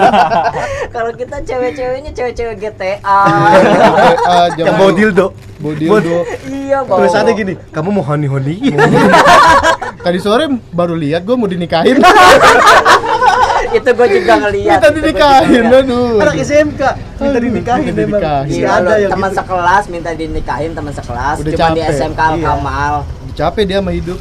[0.93, 5.27] kalau kita cewek-ceweknya cewek-cewek GTA Ah, Yang bawa dildo.
[5.57, 6.17] Bawa dildo.
[6.51, 8.57] iya bawa Tulisannya gini, kamu mau honey honey?
[9.97, 12.01] Tadi sore baru lihat gue mau dinikahin.
[13.73, 16.19] Itu gue juga ngeliat Minta dinikahin, aduh.
[16.19, 16.81] Anak SMK
[17.17, 18.19] minta dinikahin Minta memang.
[18.19, 18.45] dinikahin.
[18.45, 19.37] Masih Iya, ada loh, yang teman gitu.
[19.37, 21.81] sekelas minta dinikahin teman sekelas Udah cuma di.
[21.83, 22.29] SMK Iya.
[22.31, 22.93] Al-Kamal
[23.31, 24.19] Capek dia sama hidup.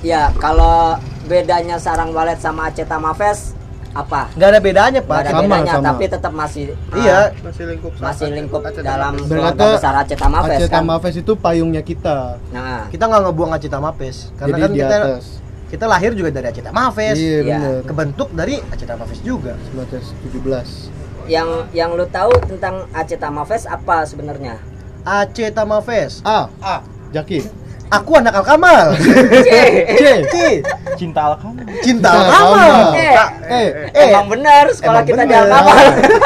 [0.00, 3.54] ya kalau bedanya sarang walet sama Aceta Mafes
[3.92, 5.06] apa Nggak ada bedanya, Pak.
[5.06, 5.86] Nggak ada Sama, bedanya sama.
[5.86, 7.12] tapi tetap masih Iya.
[7.12, 11.14] ah, Masih lingkup masih lingkup Aceh dalam keluarga Berkata besar Aceta Mafes Aceh kan Mafes
[11.14, 12.40] itu payungnya kita.
[12.48, 15.24] nah Kita nggak ngebuang Acita Mafes karena Jadi kan di kita atas.
[15.28, 17.16] kita lahir juga dari Acita Mafes.
[17.16, 17.76] Iya benar.
[17.88, 19.56] Kebentuk dari Acita Mafes juga.
[19.72, 21.00] 1917.
[21.30, 24.58] yang yang lu tahu tentang Aceta Mafes apa sebenarnya
[25.06, 26.18] Acita Mafes.
[26.26, 26.50] A.
[26.58, 26.82] A.
[27.14, 27.46] Jaki.
[27.92, 28.96] Aku anak Alkamal.
[28.96, 29.50] C
[29.98, 30.02] C.
[30.32, 30.36] C.
[30.96, 31.60] Cinta alkamu.
[31.84, 32.70] Cinta Cinta Alkamal.
[32.70, 32.96] Alkamal.
[32.96, 33.14] Eh.
[33.52, 33.68] Eh.
[33.92, 34.06] Eh.
[34.08, 35.44] emang benar sekolah Emang kita di bener.
[35.46, 35.76] Alkamal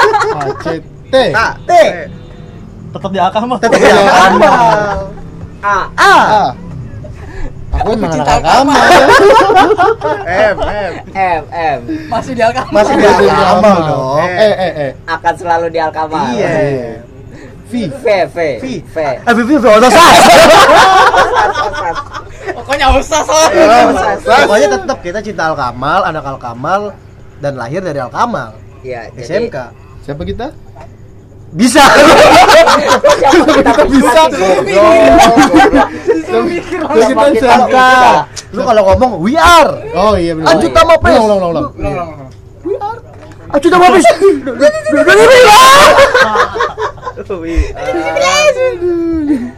[0.38, 0.40] A.
[0.62, 0.66] C.
[1.10, 1.16] T.
[1.34, 1.38] K.
[1.66, 1.72] T.
[2.94, 3.54] Tetap di alkamu.
[3.58, 4.54] Tetap di Alkamal.
[5.60, 6.14] A A.
[6.14, 6.44] A.
[7.76, 8.74] Aku emang anak agama.
[10.26, 12.72] M M M M Masih di Alkamal.
[12.72, 14.26] Masih di Alkamal dong.
[14.26, 14.92] Eh eh eh.
[15.06, 16.50] akan selalu di Alkamal Iya.
[17.66, 17.72] V.
[17.90, 18.66] V V V.
[18.94, 20.16] V Eh, Vivi Verosa Sas.
[22.54, 23.48] Pokoknya usah soal.
[24.22, 26.94] Pokoknya tetap kita cinta Alkamal, anak Alkamal
[27.42, 28.54] dan lahir dari Alkamal.
[28.86, 29.56] Iya, jadi SMK.
[30.06, 30.54] Siapa kita?
[31.56, 31.80] Bisa.
[33.56, 34.22] kita bisa.
[36.28, 37.76] Terus kita SMK.
[38.52, 39.72] Lu kalau ngomong we are.
[39.96, 40.52] Oh iya benar.
[40.52, 41.16] Anjut sama Pes.
[41.16, 41.66] Ulang ulang ulang.
[42.60, 43.00] We are.
[43.56, 43.88] Sama.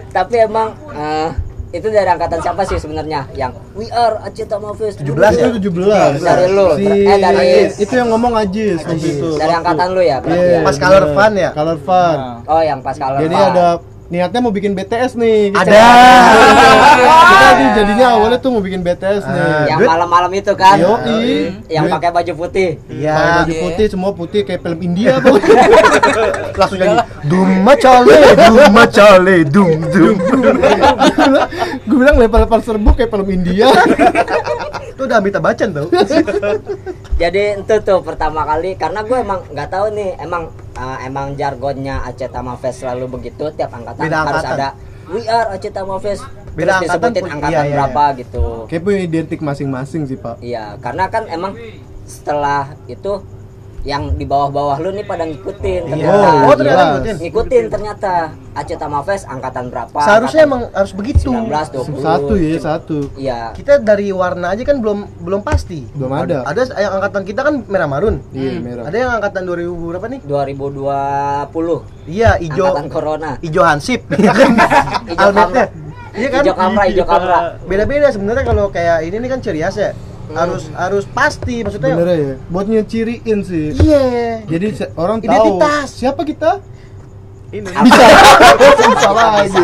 [0.08, 1.28] Tapi emang eh,
[1.68, 5.04] itu dari angkatan siapa sih sebenarnya yang we are Acita Mafis 17
[5.35, 5.46] ya?
[5.46, 6.16] Itu 17.
[6.18, 9.28] Dari lu, Si eh, dari- itu yang ngomong Ajis waktu itu.
[9.37, 10.64] dari angkatan lu ya berarti Iya, ya?
[10.64, 11.04] Pas Color.
[11.11, 11.50] Fun ya?
[11.52, 12.18] Color Fun.
[12.46, 13.66] Oh, yang pas kalau Jadi ada
[14.08, 15.52] niatnya mau bikin BTS nih.
[15.52, 15.62] kita.
[15.62, 15.84] Ada.
[17.28, 19.44] kita nih jadinya awalnya tuh mau bikin BTS nih.
[19.44, 19.64] Ah.
[19.68, 21.52] yang malam-malam itu kan Yoi.
[21.68, 21.92] yang Duit.
[21.92, 23.16] pakai baju putih Pakai Iya.
[23.36, 25.36] baju putih semua putih kayak film India tuh.
[26.58, 26.96] Langsung nyanyi.
[27.22, 30.16] Dum macale, dum macale, dum dum.
[31.84, 33.68] Gue bilang lempar-lempar serbuk kayak film India.
[34.98, 35.87] Itu udah Amitabh Bachchan tau.
[37.22, 42.02] jadi itu tuh pertama kali karena gue emang nggak tahu nih emang uh, emang jargonnya
[42.02, 44.58] Aceta Mafes selalu begitu tiap angkatan Beda harus angkatan.
[44.58, 44.68] ada
[45.06, 46.18] we are Aceta Mafes
[46.50, 50.18] Beda terus angkatan disebutin pun- angkatan iya, iya, berapa gitu Kayak punya identik masing-masing sih
[50.18, 50.37] pak.
[50.40, 51.54] iya karena kan emang
[52.02, 53.12] setelah itu
[53.88, 55.92] yang di bawah-bawah lu nih pada ngikutin Iya.
[55.96, 56.88] ternyata Oh, ternyata jelas.
[56.92, 57.16] ngikutin.
[57.18, 58.12] ngikutin ternyata
[58.53, 61.31] Aceta Mafes angkatan berapa Seharusnya angkatan emang harus begitu.
[61.31, 62.98] 19 20 Satu ya satu.
[63.16, 65.88] iya Kita dari warna aja kan belum belum pasti.
[65.90, 66.44] Belum ada.
[66.44, 68.20] Ada yang angkatan kita kan merah marun.
[68.31, 68.85] Iya merah.
[68.85, 70.20] Ada yang angkatan 2000 berapa nih?
[70.22, 74.05] 2020 Iya, ijo angkatan corona ijo hansip.
[75.09, 75.64] Ijo Almetnya.
[76.12, 76.42] Iya kan?
[76.42, 77.38] Ijo kamra, ijo kamra.
[77.64, 79.90] Beda-beda sebenarnya kalau kayak ini nih kan ciri khas ya.
[80.30, 81.94] Harus harus pasti maksudnya.
[81.94, 82.34] Bener ya.
[82.48, 83.72] Buat nyeciriin sih.
[83.74, 84.44] Iya.
[84.44, 85.88] Jadi se- orang tahu Identitas.
[85.90, 86.60] siapa kita.
[87.48, 88.04] Ini Bisa.
[89.00, 89.56] salah lagi.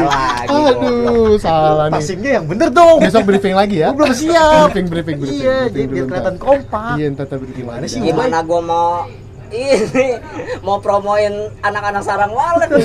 [0.49, 2.01] Aduh, salah nih.
[2.01, 2.97] Passingnya yang bener dong.
[2.97, 3.93] Besok briefing lagi ya.
[3.93, 4.73] Belum siap.
[4.73, 5.45] Briefing, briefing, briefing.
[5.45, 6.97] Iya, jadi biar kelihatan kompak.
[6.97, 8.01] Iya, ntar briefing Gimana sih?
[8.01, 8.89] gimana gua mau
[9.53, 10.19] ini
[10.65, 12.83] mau promoin anak-anak sarang walet di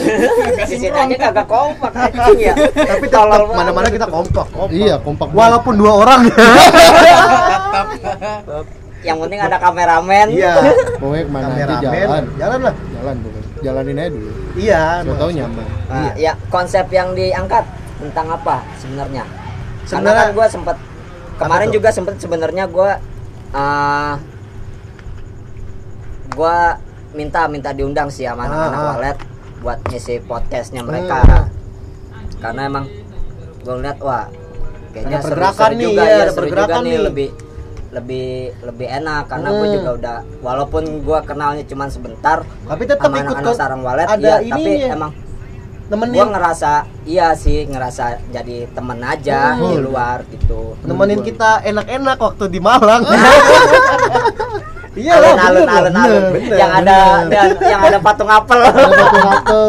[0.69, 3.55] sini aja kagak kompak anjing ya Tapi banget.
[3.55, 4.69] mana-mana kita kompak, kompak.
[4.69, 5.31] Iya, kompak.
[5.31, 6.21] Walaupun dua orang.
[9.07, 10.53] yang penting ada kameramen Iya.
[11.01, 12.75] pokoknya ke mana aja Kameramen, jalan jalan lah.
[12.91, 14.83] jalan pokoknya jalanin aja dulu Iya.
[15.01, 17.65] Siapa tahu nyaman Nah, ya konsep yang diangkat
[17.97, 19.23] tentang apa sebenarnya?
[19.25, 20.77] Karena Sebenarnya- kan gue sempat
[21.35, 21.75] kemarin tuh?
[21.75, 22.91] juga sempat sebenarnya gue
[23.51, 24.13] uh,
[26.29, 26.57] gue
[27.11, 28.93] minta minta diundang sih sama anak-anak Ah, ah.
[28.93, 29.17] walet
[29.59, 31.19] buat ngisi podcastnya mereka.
[31.19, 31.47] Hmm.
[32.37, 32.85] Karena emang
[33.59, 34.29] gue ngeliat wah
[34.89, 37.01] kayaknya Ada seru, pergerakan seru nih, juga iya, ya, ada seru pergerakan juga nih, nih.
[37.03, 37.29] lebih
[37.89, 38.29] lebih
[38.61, 39.75] lebih enak karena gue Hmm.
[39.75, 44.45] juga udah walaupun gue kenalnya cuma sebentar Tapi tetap ikut ke- sarang walet ada iya,
[44.47, 45.11] tapi emang
[45.89, 46.13] Nemenin.
[46.13, 46.71] gua ngerasa
[47.03, 49.67] iya sih ngerasa jadi temen aja Hmm.
[49.67, 53.01] di luar gitu nemenin kita enak-enak waktu di Malang.
[54.91, 57.29] Iya lah, alun alun alun Bener, yang ada bener.
[57.29, 59.63] dan yang ada patung apel ada satu halte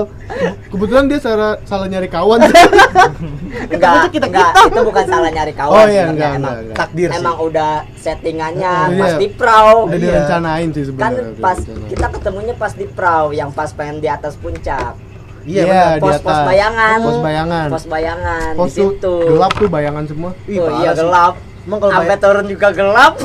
[0.67, 4.27] kebetulan dia salah salah nyari kawan enggak kita-kita.
[4.27, 6.77] enggak itu bukan salah nyari kawan Oh, iya, enggak, emang enggak, enggak.
[6.79, 7.19] Takdir sih.
[7.19, 8.97] emang udah settingannya Iya.
[8.99, 10.03] pas di prau udah Iya.
[10.03, 14.09] direncanain sih kan sebenarnya udah pas kita ketemunya pas di prau yang pas pengen di
[14.09, 14.93] atas puncak
[15.43, 15.95] Iya, Iya, bener.
[15.95, 16.47] di pos pos atas.
[16.47, 20.91] bayangan pos bayangan pos bayangan pos di situ gelap tuh bayangan semua Ih, oh iya
[20.91, 20.99] sih.
[20.99, 23.15] gelap Emang kalau sampai bayang- turun juga gelap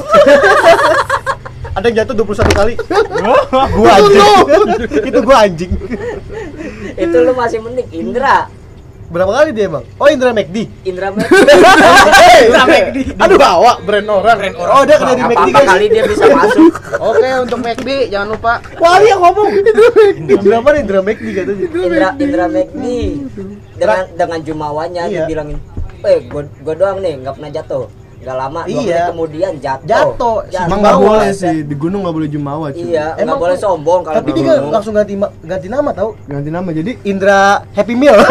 [1.76, 2.74] ada yang jatuh 21 kali.
[3.76, 4.24] gua anjing.
[5.12, 5.72] Itu gua anjing.
[6.96, 8.48] itu lu masih mending Indra
[9.06, 9.86] Berapa kali dia emang?
[10.02, 10.66] Oh, Indra McD.
[10.82, 11.30] Indra Mek
[12.42, 12.98] Indra McD.
[13.22, 14.38] Aduh, bawa brand orang.
[14.58, 15.68] Oh, dia kena di McD guys.
[15.70, 19.50] kali dia bisa masuk Oke, untuk McD jangan lupa Wali yang ngomong.
[20.26, 21.64] Indra mana Indra McD katanya.
[21.70, 22.86] Indra Indra McD
[23.78, 25.28] dengan dengan jumawanya Iya.
[25.28, 25.60] dibilangin
[26.06, 27.86] eh gua, gua doang nih nggak pernah jatuh
[28.26, 28.82] nggak lama dua Iya.
[28.82, 30.38] menit kemudian jatuh Jatuh.
[30.60, 31.40] emang Bawah, nggak boleh set.
[31.40, 34.40] sih di gunung nggak boleh jumawa cuy iya nggak Emang boleh sombong kalau Tapi di
[34.40, 34.72] dia gunung.
[34.72, 36.10] langsung ganti ganti nama tahu.
[36.26, 38.18] ganti nama jadi Indra Happy Meal.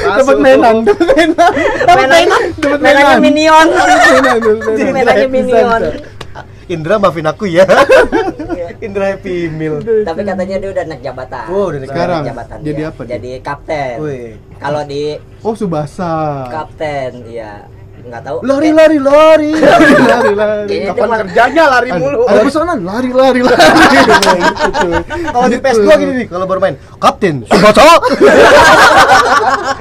[0.20, 1.50] dapat mainan dapat mainan
[1.82, 3.20] mainannya dapat mainannya mainan.
[3.22, 5.82] minion mainan mainannya minion
[6.66, 7.66] Indra maafin aku ya.
[8.78, 9.82] Indra Happy Meal.
[10.00, 12.88] tapi katanya dia udah naik jabatan Oh, udah naik Sekarang jabatan jadi dia.
[12.88, 13.10] apa dia?
[13.12, 13.96] jadi kapten
[14.56, 15.02] kalau di
[15.40, 17.66] oh subasa kapten iya
[18.02, 19.50] nggak tahu Lari lari lari.
[19.52, 22.20] lari lari Kayaknya kapan dia kerjanya lari mulu.
[22.24, 23.60] ada pesanan lari lari lari
[24.40, 24.92] Gitu tuh.
[25.26, 25.64] Kalau di Gitu.
[25.66, 27.82] PS2 gini nih, kalau baru main, Kapten Subasa.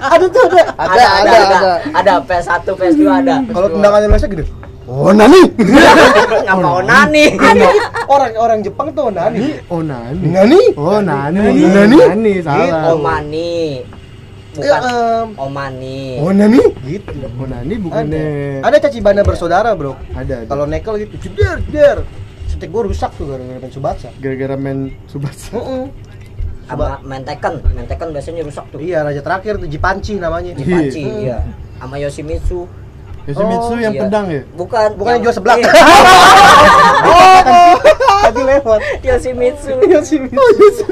[0.10, 0.64] ada tuh ada.
[0.78, 4.46] ada ada ada ada PS1 PS2 ada Kalau tendangan Indonesia gini.
[4.86, 5.42] Oh nani.
[5.54, 7.38] nggak mau nani
[8.08, 9.62] Orang-orang Jepang tuh nani.
[9.68, 10.62] oh nani Nani?
[10.76, 11.98] oh nani Nani?
[12.02, 13.86] nani salah Omani
[14.52, 16.58] Ya, bukan em, Omani oh nani?
[16.82, 17.14] Gitu.
[17.22, 18.22] oh nani Ada.
[18.66, 19.94] Ada caci bana bersaudara, Bro.
[20.12, 21.98] ada ada Kalau nekel gitu, jeder, jeder.
[22.46, 24.10] Stick gua rusak tuh gara-gara main Subatsa.
[24.16, 25.84] gara-gara main subasa Heeh.
[26.66, 30.54] sama main Tekken main Tekken biasanya rusak tuh Iya, raja terakhir tuh Jipanci namanya.
[30.54, 30.66] Iya.
[30.82, 31.22] Paci Hmm.
[31.22, 31.38] iya
[31.78, 32.66] sama Yoshimitsu
[33.24, 34.02] Yoshimitsu yang iya.
[34.02, 35.58] pedang ya bukan Bukan yang jual seblak.
[35.62, 35.70] Iya,
[37.06, 37.76] oh,
[38.26, 38.80] tadi lewat.
[39.00, 40.86] Yoshimitsu Yoshimitsu.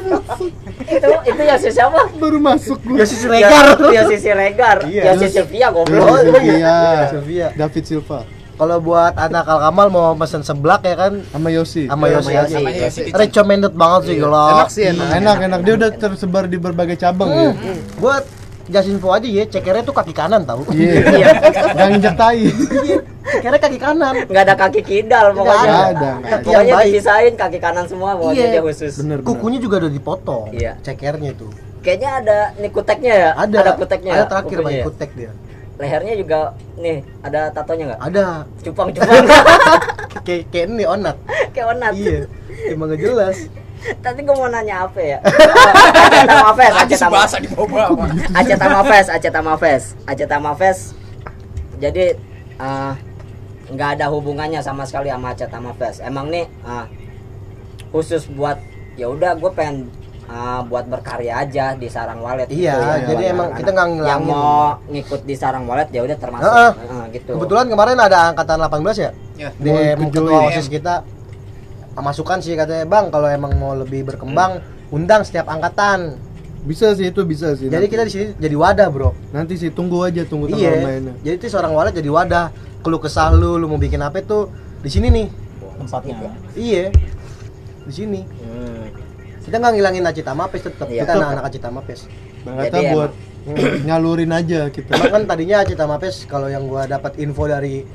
[0.80, 3.66] Itu itu Yoshi siapa baru masuk gua Yoshi Siregar.
[3.88, 5.04] Yoshi Siregar Iya.
[5.12, 6.22] Yoshi Sylvia Oh, goblok iya.
[6.22, 6.76] Sylvia
[7.10, 7.48] Sylvia.
[7.52, 8.20] David Silva
[8.54, 12.30] Kalau buat anak Al Kamal mau pesen seblak ya kan sama Yosi sama Iya, Yosi
[12.30, 12.58] sama aja.
[12.84, 13.02] Yosi.
[13.04, 13.14] Yosi.
[13.14, 15.08] Recommended banget sih kalau Enak sih enak.
[15.14, 17.50] enak enak dia udah tersebar di berbagai cabang ya
[17.96, 18.24] buat
[18.68, 20.62] jas info aja ya, cekernya tuh kaki kanan tahu.
[20.76, 21.02] iya
[21.74, 22.52] yang injek tai
[23.28, 24.14] Cekernya kaki kanan.
[24.24, 26.10] nggak ada kaki kidal Nggak pokoknya Nggak ada, nggak ada.
[26.10, 26.88] Kaki yang pokoknya baik.
[26.88, 28.48] dipisahin kaki kanan semua pokoknya Iya.
[28.50, 29.28] dia khusus bener bener.
[29.28, 30.46] Kukunya juga udah dipotong.
[30.52, 30.72] Iya.
[30.82, 31.52] Cekernya tuh.
[31.80, 33.58] kayaknya ada nih kuteknya ya Ada.
[33.58, 34.28] ada kuteknya Ada ya?
[34.28, 34.84] terakhir pakai ya?
[34.84, 35.32] kutek dia.
[35.78, 36.40] lehernya juga
[36.76, 38.26] nih ada tatonya nggak Ada.
[38.60, 39.24] cupang-cupang
[40.26, 41.16] Kayak kayak ini onat.
[41.52, 42.20] kayak onat Iya.
[42.68, 43.38] Emang gak jelas.
[43.78, 45.18] Tadi gue mau nanya apa ya?
[46.08, 50.78] Aceh Tamafes, Aceh Tamafes, bahasa di bawah Aceh Tamafes, Aceh Tamafes, Aceh Tamafes.
[51.78, 52.06] Jadi
[52.58, 52.94] eh,
[53.68, 56.02] nggak ada hubungannya sama sekali sama Aceh Tamafes.
[56.04, 56.86] Emang nih eh,
[57.94, 58.60] khusus buat
[58.98, 59.88] ya udah gue pengen
[60.28, 62.50] eh, buat berkarya aja di Sarang Walet.
[62.50, 62.96] Iya, gitu ya.
[63.14, 64.28] jadi emang kita nggak yang ngilangin.
[64.28, 66.72] mau ngikut di Sarang Walet ya udah termasuk Heeh.
[66.76, 67.32] Eh, gitu.
[67.40, 69.12] Kebetulan kemarin ada angkatan 18 ya.
[69.38, 69.50] Ya.
[69.62, 70.50] Mau ikut ketua.
[70.50, 71.06] OSIS kita
[72.00, 76.18] masukan sih katanya, "Bang, kalau emang mau lebih berkembang, undang setiap angkatan."
[76.68, 77.94] bisa sih itu bisa sih Jadi nanti.
[77.96, 79.16] kita di sini jadi wadah, Bro.
[79.32, 80.84] nanti sih tunggu aja tunggu tanggal Iya.
[80.84, 82.52] mainnya Jadi itu seorang walet jadi wadah.
[82.84, 84.52] Keluh kesah lu, lu mau bikin apa tuh
[84.84, 85.28] di sini nih.
[85.80, 86.28] tempatnya
[86.60, 86.92] Iya.
[87.88, 88.20] Di sini.
[88.44, 88.84] Hmm.
[89.48, 90.92] Kita nggak ngilangin Acita Mapes tetap.
[90.92, 91.08] Iya.
[91.08, 92.00] Kita anak-anak Acita Mapes.
[92.44, 93.12] Bang kata buat
[93.88, 97.88] nyalurin aja kita Emang kan tadinya Acita Mapes kalau yang gua dapat info dari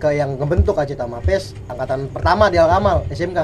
[0.00, 3.40] ke yang ngebentuk Acita Mapes angkatan pertama di Al Kamal SMK.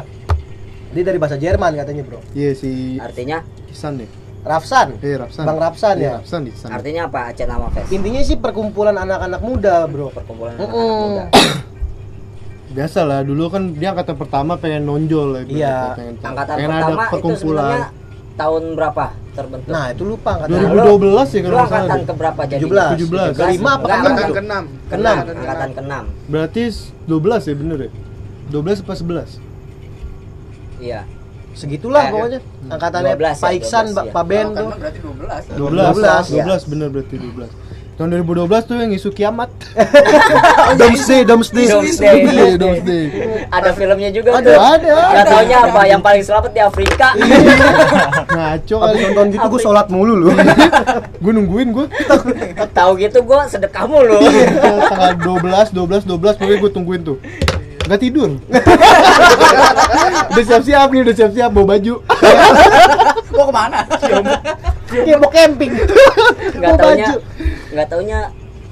[0.88, 2.24] Dia dari bahasa Jerman katanya, Bro.
[2.32, 4.08] iya si Artinya Kisan nih
[4.40, 4.96] Rafsan.
[4.96, 6.12] eh Rapsan Bang Rapsan Iya, ya.
[6.16, 7.86] Rapsan di sana artinya apa Aceh Tamafes?
[7.90, 10.08] Intinya sih perkumpulan anak-anak muda, Bro.
[10.10, 11.24] Perkumpulan anak-anak muda.
[12.76, 15.96] biasa lah dulu kan dia angkatan pertama pengen nonjol lah Iya.
[15.96, 17.88] pengen, Angkatan pengen pertama itu perkumpulan sebenarnya
[18.36, 19.04] tahun berapa
[19.36, 19.68] terbentuk?
[19.68, 20.56] Nah, itu lupa angkatan.
[20.56, 22.02] 2012 ya lu kalau nggak salah angkatan deh.
[22.02, 22.60] ke berapa jadi?
[22.62, 22.72] 17.
[23.06, 23.36] 17.
[23.36, 24.64] Kelima apa Enggak, keenam angkatan keenam.
[24.88, 25.16] Keenam.
[25.36, 25.94] Angkatan ke-6.
[26.26, 26.62] berarti
[27.04, 27.90] 12 ya bener ya
[28.48, 29.30] 12 apa 11
[30.78, 31.00] Iya.
[31.52, 32.40] Segitulah Eh, pokoknya.
[32.68, 34.12] Angkatannya 12 ya, Pak Iksan, 12 Pak ya.
[34.12, 34.68] Pak Ben tuh.
[34.70, 35.42] berarti 12.
[35.56, 37.48] 12 12, 12, bener berarti 12
[37.96, 39.48] tahun 2012 tuh yang isu kiamat
[40.80, 41.64] Domsday, Domsday.
[41.64, 42.16] Domsday.
[42.28, 43.04] Iya, Domsday.
[43.48, 44.60] Ada filmnya juga Ada, tuh.
[44.60, 44.94] ada.
[45.16, 47.08] Gak taunya apa yang paling selamat di Afrika.
[48.36, 50.36] ngaco kali nonton gitu gue sholat mulu loh.
[51.24, 51.86] gue nungguin gue
[52.76, 54.20] Tahu gitu gua sedekah mulu.
[54.86, 57.16] tanggal 12 12 12 pokoknya gue tungguin tuh
[57.86, 58.34] Gak tidur
[60.26, 61.94] Udah siap-siap nih, udah siap-siap bawa baju
[63.30, 63.78] Mau ke mana?
[64.86, 65.72] Dia mau camping.
[66.58, 67.14] Gak Mau taunya
[67.76, 67.78] baju.
[67.78, 68.20] gak taunya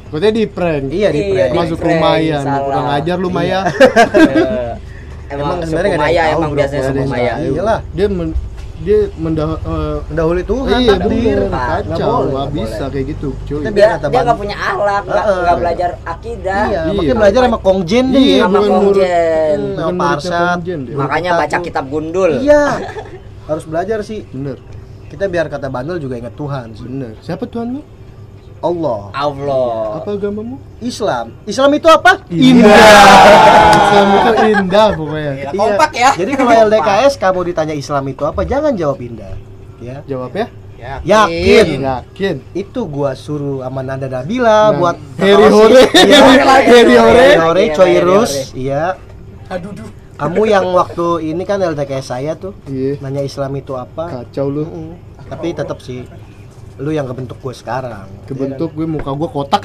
[0.07, 1.51] Katanya di prank Iya, di Iya, prank.
[1.51, 1.79] di Masuk
[2.23, 2.63] ya, salah.
[2.63, 4.73] kurang ajar lu Maya eh,
[5.27, 7.33] Emang emang sebenarnya suku nggak ada Maya yang emang biasanya Nggak suku yang Maya.
[7.41, 7.79] Iyalah.
[7.91, 8.29] Dia men,
[8.77, 11.39] dia mendah eh, Mendahului Tuhan, iya takdir.
[11.41, 14.25] Nggak kacau, nggak nggak bisa kayak gitu cuy Kita biar Dia kata dia Bang.
[14.25, 16.63] nggak punya akhlak, nggak nggak belajar akidah.
[16.63, 16.93] Iya, Iya.
[16.93, 18.21] makanya belajar sama Kong Jen deh.
[18.21, 20.57] Iya, sama Kong Bukan sama Parsat.
[20.61, 20.77] Dia.
[20.95, 22.31] Makanya baca kitab gundul.
[22.39, 22.63] Iya.
[23.49, 24.21] Harus belajar sih.
[24.29, 24.57] Bener,
[25.05, 26.85] Kita biar kata bandel juga ingat Tuhan sih.
[26.85, 27.81] bener Siapa Tuhanmu?
[28.65, 29.01] Allah.
[29.13, 30.01] Allah.
[30.01, 30.57] Apa agamamu?
[30.81, 31.37] Islam.
[31.45, 32.25] Islam itu apa?
[32.33, 36.11] Islam itu indah pokoknya Gila, kompak ya.
[36.17, 39.35] Jadi kalau LDKS kamu ditanya Islam itu apa, jangan jawab indah.
[39.79, 40.01] Ya.
[40.09, 40.49] Jawab ya
[41.01, 41.81] Yakin.
[41.81, 46.21] Yakin Itu gua suruh sama Nanda Nabila Nah, buat Hore Iya.
[46.61, 48.59] Harry Hore Hore, Hore, Iya, Coirus, Hore.
[48.59, 48.85] iya.
[49.49, 49.89] Aduh, duh.
[50.15, 54.25] Kamu yang waktu ini kan LDKS saya tuh Iya, nanya Islam itu apa?
[54.25, 54.89] kacau lu Mm-mm.
[55.25, 56.05] Tapi tetap sih
[56.75, 58.11] lu yang kebentuk gue sekarang.
[58.27, 59.63] Kebentuk gue muka gue kotak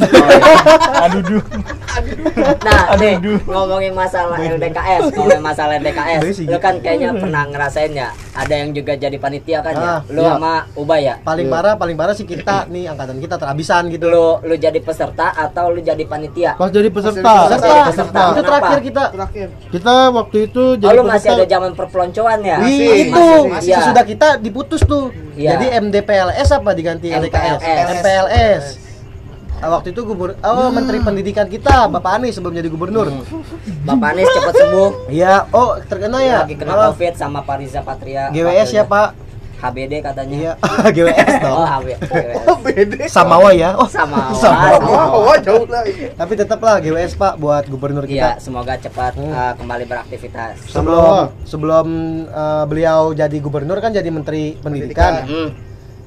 [1.10, 1.44] Aduh duh.
[2.62, 6.58] Nah, nih ngomongin masalah LDKS, ngomongin masalah LDKS, lu gitu.
[6.62, 8.14] kan kayaknya pernah ngerasain ya.
[8.32, 9.90] Ada yang juga jadi panitia kan ya.
[9.90, 10.32] Ah, Lu iya.
[10.38, 11.16] sama Ubay ya.
[11.20, 11.54] Paling Iya.
[11.56, 14.06] parah, paling parah sih kita nih angkatan kita terabisan gitu.
[14.08, 16.54] Lu lu jadi peserta atau lu jadi panitia?
[16.56, 18.22] pas jadi peserta Peserta, peserta.
[18.32, 19.04] Itu terakhir kita.
[19.12, 19.48] Terakhir.
[19.72, 22.58] kita waktu itu Oh, jadi lu masih peserta ada zaman perpeloncoan ya?
[22.62, 23.78] Wih, itu Masih, masih iya.
[23.82, 25.10] sesudah kita diputus tuh.
[25.40, 25.56] Iya.
[25.56, 27.56] Jadi MDPLS apa diganti LDKS?
[27.56, 27.88] MPLS.
[27.96, 28.64] MPLS.
[29.60, 33.12] Waktu itu gubernur oh menteri pendidikan kita Bapak Anies sebelum jadi gubernur.
[33.84, 34.90] Bapak Anies cepat sembuh.
[35.08, 36.38] Iya, oh terkena ya.
[36.44, 38.28] Lagi kena Oh, Covid sama Pariza Patria.
[38.30, 39.28] GWS ya, Pak.
[39.60, 40.36] HBD katanya.
[40.40, 40.54] Iya,
[40.96, 41.68] GWS Oh, dong.
[41.68, 41.88] HB.
[42.00, 43.12] GWS.
[43.12, 43.76] Samawa ya.
[43.76, 44.32] Oh, Sama.
[44.32, 44.80] Sama.
[45.12, 45.84] Oh, jauh lah.
[46.16, 48.48] tapi tetaplah GWS Pak buat gubernur Iya, kita.
[48.48, 49.28] semoga cepat Hmm.
[49.28, 50.64] uh, kembali beraktivitas.
[50.66, 51.88] Sebelum sebelum
[52.26, 55.28] eh, beliau jadi gubernur kan jadi menteri pendidikan.
[55.28, 55.50] Hmm.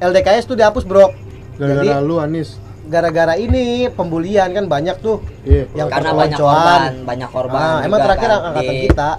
[0.03, 1.15] LDKS tuh dihapus, Bro.
[1.57, 6.91] Jadi gara-gara lu Anis gara-gara ini pembulian kan banyak tuh iya yang Karena banyak korban,
[7.07, 7.61] banyak korban.
[7.61, 9.11] Ah, juga emang terakhir kan angkatan di, kita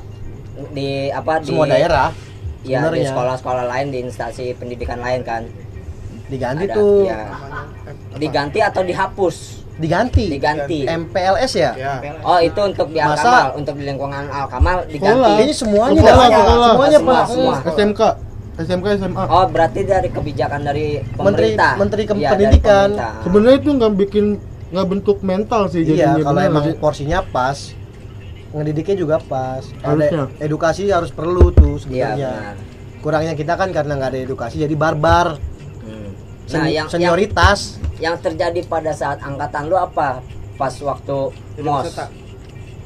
[0.76, 2.20] di apa di semua daerah ya
[2.64, 3.08] di sebenarnya.
[3.12, 5.44] sekolah-sekolah lain di instansi pendidikan lain kan.
[6.24, 7.04] diganti Ada, tuh.
[7.06, 7.20] ya.
[8.16, 9.36] Diganti atau dihapus?
[9.76, 10.26] Diganti.
[10.34, 10.80] Diganti.
[10.88, 11.72] MPLS ya?
[11.78, 11.94] Ya.
[12.26, 15.14] Oh, itu untuk di Al-Kamal, untuk di lingkungan Al-Kamal diganti.
[15.14, 15.30] Sekolah.
[15.36, 16.72] Kayaknya semuanya sekolah.
[16.74, 17.26] Semuanya, Semua, Pak.
[17.30, 17.56] semua.
[17.70, 18.02] SMK
[18.56, 21.18] SMK SMA Oh, berarti dari kebijakan dari Menteri
[21.52, 21.72] pemerintah.
[21.76, 22.90] Menteri ke- Iya, dari pendidikan.
[22.92, 23.12] pemerintah.
[23.22, 24.26] sebenarnya itu nggak bikin
[24.70, 26.74] nggak bentuk mental sih Iya, jadinya kalau bener emang sih?
[26.76, 27.58] porsinya pas,
[28.52, 29.64] ngedidiknya juga pas.
[29.80, 30.24] Harusnya.
[30.28, 32.32] Ada edukasi harus perlu tuh Iya, sebenarnya.
[32.32, 32.56] benar.
[33.00, 35.38] Kurangnya kita kan karena nggak ada edukasi jadi barbar.
[35.82, 36.10] Hmm.
[36.46, 37.60] Sen- Nah, yang, yang senioritas.
[37.98, 40.22] yang terjadi pada saat angkatan lu apa?
[40.54, 41.18] Pas waktu
[41.60, 41.90] mos.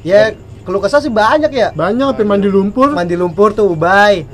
[0.00, 1.68] Ya, keluh kesah sih banyak ya.
[1.72, 4.24] banyak sampai mandi lumpur Mandi lumpur tuh Ubay,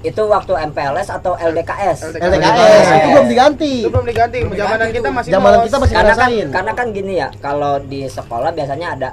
[0.00, 2.14] Itu waktu MPLS atau LDKS?
[2.14, 2.22] LDKS.
[2.22, 3.72] LDKS itu belum diganti.
[3.80, 4.38] Itu belum diganti.
[4.52, 5.64] Zamanan kita masih Zaman mos.
[5.64, 9.08] kita masih karena kan karena kan gini ya kalau di sekolah biasanya ada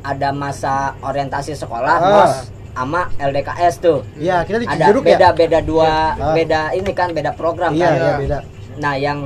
[0.00, 2.10] ada masa orientasi sekolah Ah.
[2.16, 2.34] mos
[2.70, 5.30] sama LDKS tuh Iya, kita di ada beda ya.
[5.34, 6.32] beda dua Ah.
[6.32, 8.38] beda ini kan beda program Iya, kan iya beda.
[8.78, 9.18] nah yang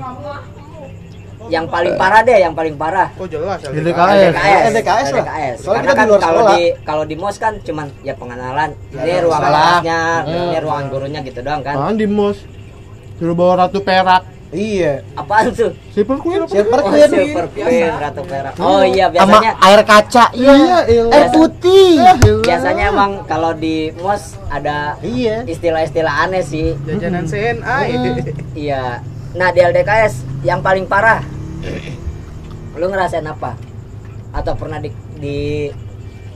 [1.46, 3.60] yang paling parah deh yang paling parah Oh, jelas.
[3.60, 4.32] LDKS.
[4.32, 5.12] LDKS LDKS lah.
[5.14, 5.56] LDKS.
[5.58, 6.52] Soalnya karena kita di kan luar kalau sekolah.
[6.52, 10.34] di kalau di mos kan cuman ya pengenalan ini Ya, ruangan kelasnya Hmm.
[10.46, 12.38] ini ruangan gurunya gitu doang kan Apaan di mos
[13.14, 15.02] suruh bawa ratu perak Iya.
[15.14, 17.10] apaan tuh silver queen Silver Oh, Queen.
[17.10, 20.24] silver queen ratu perak oh iya Sama biasanya air kaca.
[20.30, 20.52] Iya,
[21.10, 21.26] Air iya.
[21.28, 21.98] putih.
[22.40, 25.42] biasanya emang kalau di mos ada Iya.
[25.44, 27.76] istilah-istilah aneh sih Jajanan CNA.
[28.54, 29.02] iya
[29.34, 31.18] nah di LDKS yang paling parah
[32.80, 33.54] lu ngerasain apa
[34.34, 35.38] atau pernah di, di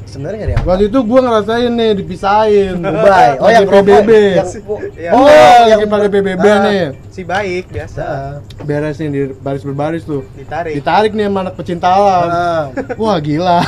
[0.09, 3.37] Sebenarnya ada yang waktu itu gua ngerasain nih dipisahin Ubay.
[3.45, 4.11] Oh, yang PBB
[4.41, 4.49] yang
[4.97, 5.11] Iya.
[5.13, 5.29] Oh,
[5.69, 6.59] yang lagi pada PBB Ah.
[6.65, 6.81] nih
[7.19, 7.99] Si baik biasa.
[7.99, 8.35] Heeh.
[8.63, 10.71] beres nih di baris berbaris tuh Ditarik.
[10.73, 12.65] ditarik nih sama anak pecinta alam Heeh.
[12.95, 13.59] wah gila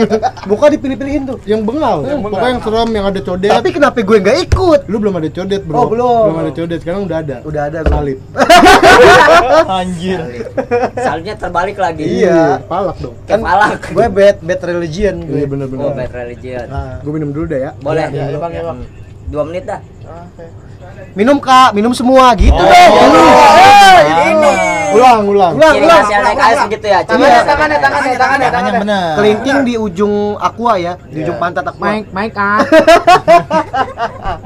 [0.50, 1.42] Buka dipilih-pilihin tuh.
[1.42, 4.80] yang bengal pokoknya yang serem yang ada codet Tapi kenapa gue nggak ikut?
[4.86, 6.22] lu belum ada codet bro Oh, belum.
[6.24, 7.90] belum ada codet sekarang udah ada Udah ada gue.
[7.90, 8.18] salib
[9.80, 10.20] Anjir.
[10.94, 12.06] Salibnya terbalik lagi.
[12.06, 12.62] Iya.
[12.64, 13.90] palak dong Kan palak.
[13.90, 15.34] Gue bad bad religion gue.
[15.34, 16.62] iya bener-bener Oh, bad religion.
[16.68, 18.06] Nah, gue minum dulu deh ya Boleh.
[18.06, 18.78] Iya, iya, Bang, ya, Bang.
[19.26, 19.82] Dua menit dah.
[21.12, 22.64] Minum kak, minum semua gitu Oh.
[22.64, 22.88] deh.
[24.26, 24.52] Ini.
[24.90, 26.02] ulang ulang Ulang, Ciri ulang.
[26.02, 26.98] khasnya LKS gitu ya.
[27.00, 27.46] Ciri Iya.
[27.46, 28.80] Tangannya, tangannya, tangannya, Tangannya tangannya.
[28.82, 29.14] bener.
[29.14, 31.84] Kelinting di ujung aqua ya, di ujung pantat aqua.
[31.86, 32.58] Mike, Mike ah,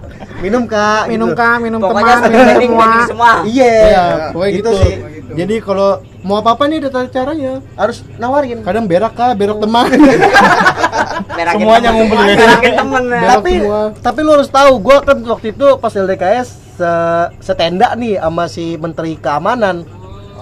[0.45, 1.09] Minum kak.
[1.09, 1.41] minum gitu.
[1.41, 2.89] kak, minum Pokoknya teman, minum semua.
[3.09, 3.33] semua.
[3.49, 3.73] Iya.
[3.81, 4.71] Iya, pokoknya gitu.
[4.77, 4.95] sih.
[5.35, 5.91] Jadi kalau
[6.21, 7.53] mau apa-apa nih ada caranya.
[7.75, 8.61] Harus nawarin.
[8.61, 9.89] Kadang berak kah, berak teman.
[11.35, 11.99] Merakin Semuanya temen.
[12.05, 12.37] ngumpul ya.
[12.77, 13.21] Temen ya.
[13.33, 13.83] Tapi semua.
[13.99, 16.91] tapi lu harus tahu gua kan waktu itu pas LDKS se
[17.39, 19.87] setenda nih sama si menteri keamanan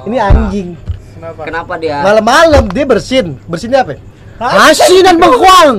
[0.09, 0.69] ini anjing
[1.13, 1.41] Kenapa?
[1.45, 2.01] Kenapa dia?
[2.01, 4.01] malam-malam dia bersin bersinnya apa
[4.43, 5.77] asinan bengkuang.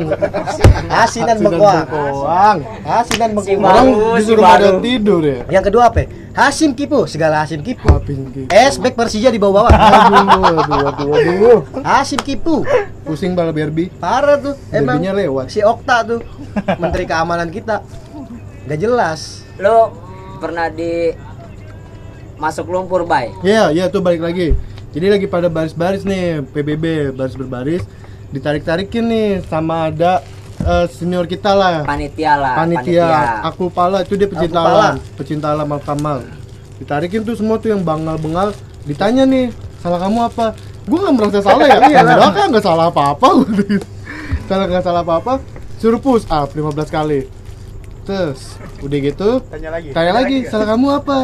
[0.88, 2.57] Asinan bengkuang.
[2.88, 3.68] Asinan Si bengkuang.
[3.68, 3.88] Orang
[4.20, 5.39] disuruh pada tidur ya.
[5.51, 7.91] yang kedua apa Hasim Kipu segala Hasim Kipu.
[8.49, 9.70] Es back Persija di bawah-bawah.
[9.70, 11.59] Aduh, aduh, aduh, aduh.
[11.86, 12.66] Hasim Kipu.
[13.03, 13.91] Pusing bala Barbie.
[13.99, 14.97] parah tuh emang.
[14.97, 15.51] Derbynya lewat.
[15.51, 16.20] si Okta tuh
[16.80, 17.84] menteri keamanan kita.
[18.66, 19.43] Nggak jelas.
[19.59, 19.91] Lu
[20.39, 21.14] pernah di
[22.39, 23.30] masuk lumpur, Bay?
[23.45, 24.57] Iya, iya tuh balik lagi.
[24.93, 27.84] Jadi lagi pada baris-baris nih, PBB baris berbaris,
[28.34, 30.26] ditarik-tarikin nih sama ada
[30.60, 31.86] eh, senior kita lah.
[31.86, 33.08] Panitia lah, Panitia,
[33.46, 34.74] aku pala itu dia pecinta Aku Pala.
[34.76, 36.20] alam, pecinta alam Al Kamal.
[36.76, 38.52] Ditarikin tuh semua tuh yang bangal-bengal,
[38.84, 40.46] ditanya nih, salah kamu apa?
[40.84, 43.28] Gue nggak merasa salah ya, iya enggak kan nggak salah apa-apa,
[44.50, 45.34] salah nggak salah apa-apa,
[45.78, 46.60] suruh push up 15
[46.90, 47.30] kali.
[48.04, 49.90] Terus udah gitu, Tanya lagi.
[49.92, 51.18] tanya lagi, salah kamu apa?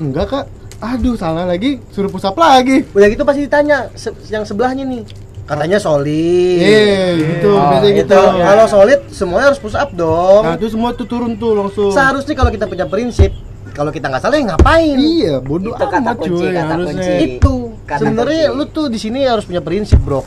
[0.00, 0.44] Enggak kak,
[0.80, 2.86] aduh salah lagi, suruh push up lagi.
[2.88, 5.04] udah gitu pasti ditanya se- yang sebelahnya nih
[5.44, 8.20] katanya solid Eh, gitu, Oh, biasanya itu gitu.
[8.40, 11.90] kalau solid semuanya harus push up dong Nah, itu semua tuh turun tuh langsung.
[11.90, 13.28] seharusnya kalau kita punya prinsip
[13.70, 16.94] kalau kita nggak salah ya ngapain Iya, bodoh Itu kata amat kunci, cuy kata harusnya.
[16.96, 17.12] kunci.
[17.34, 17.54] itu
[17.86, 20.24] sebenarnya lu tuh di sini harus punya prinsip bro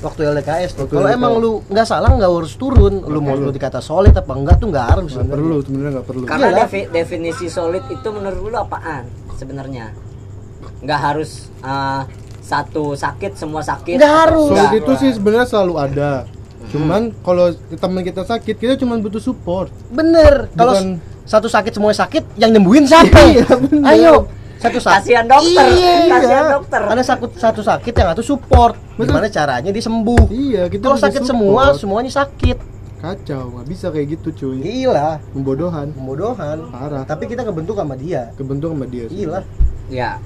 [0.00, 3.48] waktu LDKS tuh Waktu kalau emang lu nggak salah nggak harus turun lu mau lu
[3.48, 5.32] dikata solid apa enggak tuh nggak harus Nggak sebenarnya.
[5.32, 6.24] perlu, sebenarnya nggak perlu.
[6.26, 6.58] Karena Iyalah.
[6.60, 9.86] defi- definisi solid itu menurut lu apaan sebenarnya?
[10.80, 11.30] Nggak harus
[11.60, 12.02] uh,
[12.42, 13.96] satu sakit semua sakit.
[13.96, 14.50] Nggak harus.
[14.50, 16.12] Solid itu sih sebenarnya selalu ada.
[16.64, 19.70] Cuman kalau teman kita sakit, kita cuma butuh support.
[19.88, 23.46] bener kalau Bukan- satu sakit semuanya sakit yang nyembuhin siapa Iya,
[23.88, 24.14] ayo
[24.56, 25.94] satu sakit Kasihan dokter, iya.
[26.08, 26.80] kasihan dokter.
[26.82, 29.06] ada satu satu sakit yang satu support Betul.
[29.08, 31.30] gimana caranya dia sembuh Iya, kita kalau sakit support.
[31.30, 32.58] semua semuanya sakit
[32.98, 34.58] Kacau, nggak bisa kayak gitu cuy.
[34.60, 37.02] gila Pembodohan, pembodohan parah.
[37.04, 39.04] tapi kita kebentuk sama dia Kebentuk sama dia.
[39.06, 39.14] sih.
[39.20, 39.40] gila
[39.86, 40.18] Ya.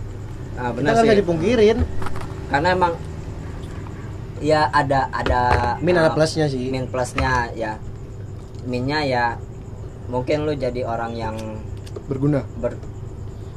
[0.57, 1.21] Nah, kita benar nggak bisa sih.
[1.21, 1.79] dipungkirin.
[2.49, 2.93] Karena emang
[4.41, 5.41] ya ada ada
[5.81, 6.69] min ada uh, plusnya sih.
[6.69, 7.77] min plusnya ya.
[8.67, 9.25] Minnya ya
[10.07, 11.37] mungkin lu jadi orang yang
[12.07, 12.43] Berguna.
[12.57, 12.79] ber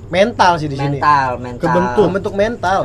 [0.09, 0.97] mental sih di sini.
[0.97, 1.63] mental mental.
[1.65, 2.03] Kebentuk.
[2.09, 2.79] membentuk mental.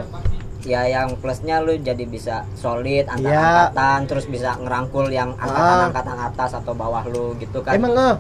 [0.65, 3.41] Ya yang plusnya lu jadi bisa solid antar Iya.
[3.45, 7.77] angkatan terus bisa ngerangkul yang angkatan-angkatan atas atau bawah lu gitu kan.
[7.77, 8.15] Emang eh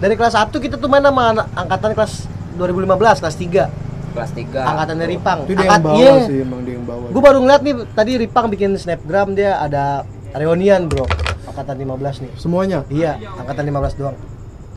[0.00, 2.24] dari kelas 1 kita tuh main sama angkatan kelas
[2.56, 3.68] 2015 kelas 3
[4.12, 5.38] kelas 3 angkatan dari Ripang.
[5.44, 6.14] Itu dia yang bawa iya.
[6.28, 7.06] sih, emang dia yang bawa.
[7.10, 11.08] Gue baru ngeliat nih tadi Ripang bikin snapgram dia ada reunian bro.
[11.48, 12.32] Angkatan 15 nih.
[12.36, 12.78] Semuanya?
[12.88, 14.16] Iya angkatan 15 doang.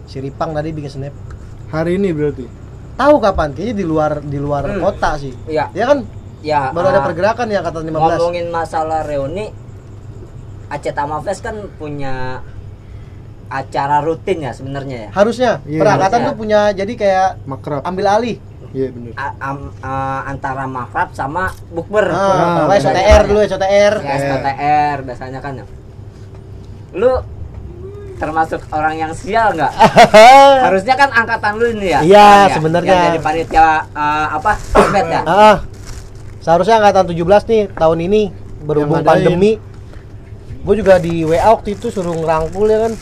[0.07, 1.13] Si Ripang tadi bikin snap.
[1.69, 2.45] Hari ini berarti.
[2.95, 3.51] tahu kapan?
[3.51, 4.79] Kayaknya di luar di luar Hmm.
[4.79, 5.35] kota sih.
[5.51, 5.67] Iya.
[5.75, 6.07] ya kan?
[6.39, 9.51] Ya baru ada ah, pergerakan ya angkatan 15 ngomongin masalah reuni
[10.71, 12.39] Aceh Tamafest kan punya
[13.45, 15.09] acara rutin ya sebenarnya ya?
[15.13, 15.51] Harusnya.
[15.67, 16.29] Iya, perangkatan harusnya.
[16.31, 17.81] tuh punya jadi kayak Makrab.
[17.85, 18.35] ambil alih
[18.75, 19.11] Iya bener.
[19.15, 22.11] A- am- a- antara makrab sama bukber.
[22.11, 25.65] Ah, Ah, SOTR dulu SOTR ya STTR biasanya kan ya.
[26.91, 27.11] Lu
[28.15, 29.71] termasuk orang yang sial nggak?
[30.67, 31.99] Harusnya kan angkatan lu ini ya?
[32.03, 32.91] Iya, ya, sebenarnya.
[32.91, 35.21] yang jadi panitia uh, apa event ya?
[35.23, 35.57] Ah
[36.39, 38.21] seharusnya angkatan 17 nih tahun ini
[38.61, 39.51] berhubung Yang pandemi.
[40.61, 42.93] Gue juga di WA waktu itu suruh ngerangkul ya kan.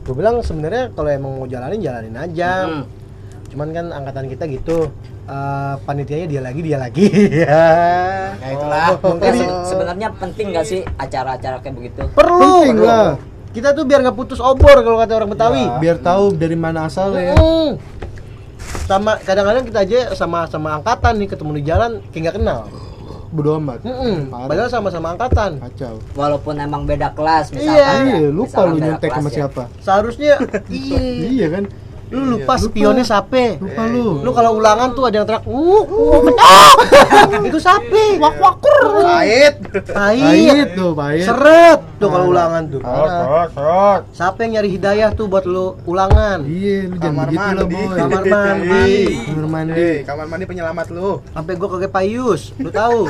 [0.00, 2.50] Gue bilang sebenarnya kalau emang mau jalanin jalanin aja.
[2.66, 2.84] Hmm.
[3.50, 4.88] Cuman kan angkatan kita gitu
[5.24, 7.06] eh, panitianya dia lagi dia lagi
[7.42, 7.66] ya
[8.32, 8.96] Ya itulah.
[8.96, 12.86] Mungkin se- sebenarnya penting nggak sih acara-acara kayak begitu perlu Penting perlu.
[12.86, 13.10] lah.
[13.50, 17.34] kita tuh biar nggak putus obor kalau kata orang Betawi Biar tahu dari mana asalnya.
[17.34, 17.74] Mm.
[18.82, 22.60] sama kadang-kadang kita aja sama sama angkatan nih ketemu di jalan kayak nggak kenal
[23.28, 23.86] Bodo amat.
[24.26, 26.02] Padahal sama-sama angkatan Kacau.
[26.12, 27.86] walaupun emang beda kelas misalkan Iya.
[27.86, 28.02] ya.
[28.16, 29.34] Iya, lupa Misalkan lu nyontek sama ya.
[29.36, 29.62] siapa.
[29.78, 30.32] seharusnya
[30.72, 31.64] iya Iya kan?
[32.10, 33.58] Lu lupa spionnya sape.
[33.62, 34.20] Lupa lu.
[34.26, 36.78] Lu kalau ulangan tuh ada yang teriak, "Uh, uh, penyok!"
[37.48, 38.18] Itu sape.
[38.18, 39.06] Wak wakur.
[39.06, 39.54] Pahit.
[39.94, 40.68] Pahit.
[40.74, 41.22] Tuh, pahit.
[41.22, 42.80] Seret tuh kalau ulangan tuh.
[42.82, 44.02] Parah.
[44.10, 46.42] Siapa yang nyari hidayah tuh buat lu ulangan?
[46.42, 47.74] Iya, lu jangan Kamar begitu lah, mandi.
[47.74, 47.96] boy.
[47.96, 48.90] Kamar mandi.
[49.30, 49.72] Kamar mandi.
[49.78, 51.10] Eh, kamar mandi penyelamat lu.
[51.30, 53.06] Sampai gua kagak payus, lu tahu?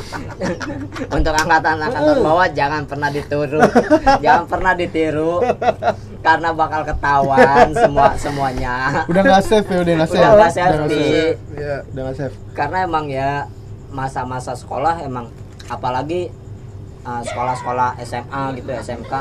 [1.17, 3.61] Untuk angkatan-angkatan bawah jangan pernah ditiru.
[4.25, 5.41] jangan pernah ditiru
[6.21, 9.05] karena bakal ketahuan semua semuanya.
[9.07, 10.21] Udah nggak safe ya, udah nggak safe.
[10.21, 11.37] Udah nggak Udah safe.
[11.53, 11.77] Iya.
[11.87, 12.35] Udah nggak safe.
[12.53, 13.31] Karena emang ya
[13.91, 15.27] masa-masa sekolah emang
[15.67, 16.31] apalagi
[17.03, 19.13] uh, sekolah-sekolah SMA gitu SMK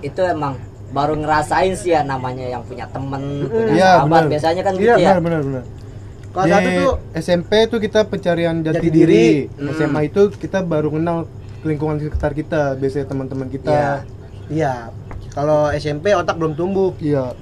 [0.00, 0.56] itu emang
[0.90, 4.08] baru ngerasain sih ya namanya yang punya temen, punya Iya, sahabat.
[4.10, 4.24] benar.
[4.26, 5.08] Biasanya kan Iya, gitu ya.
[5.08, 5.64] Benar, benar, benar.
[6.30, 9.06] Di satu tuh SMP tuh kita pencarian jati, Jati diri.
[9.06, 9.26] diri.
[9.56, 9.70] Hmm.
[9.72, 11.26] SMA itu kita baru kenal
[11.60, 13.54] lingkungan sekitar kita, biasanya teman-teman Iya.
[13.54, 13.72] kita.
[14.50, 14.74] Iya.
[15.30, 17.32] Kalau SMP otak belum tumbuh, Iya.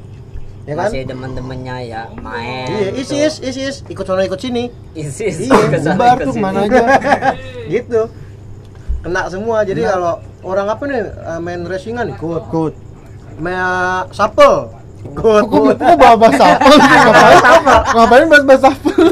[0.65, 0.89] ya kan?
[0.89, 2.69] Masih demen-demennya ya main.
[2.69, 3.17] Iya, gitu.
[3.17, 4.69] isis, isis, ikut sono ikut sini.
[4.93, 5.41] Isis.
[5.43, 6.37] Iya, Bubar tuh ke sini.
[6.37, 6.83] ke mana aja.
[7.73, 8.01] gitu.
[9.01, 9.65] Kena semua.
[9.65, 12.75] Jadi kalau orang apa nih eh, main racingan ikut, Ikut.
[13.39, 13.57] main
[14.11, 14.69] sapel
[15.07, 15.43] ikut.
[15.45, 16.97] Kok kok bahas sapel sih?
[16.99, 17.39] Ngapain?
[17.95, 19.03] Ngapain bahas-bahas sapel?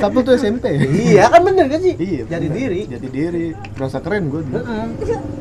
[0.00, 0.64] sapel tuh SMP.
[0.80, 1.94] Iya kan bener kan sih?
[1.98, 2.22] Iya.
[2.26, 2.58] Jadi bener.
[2.58, 2.80] diri.
[2.88, 3.46] Jadi diri.
[3.76, 4.42] Merasa keren gue.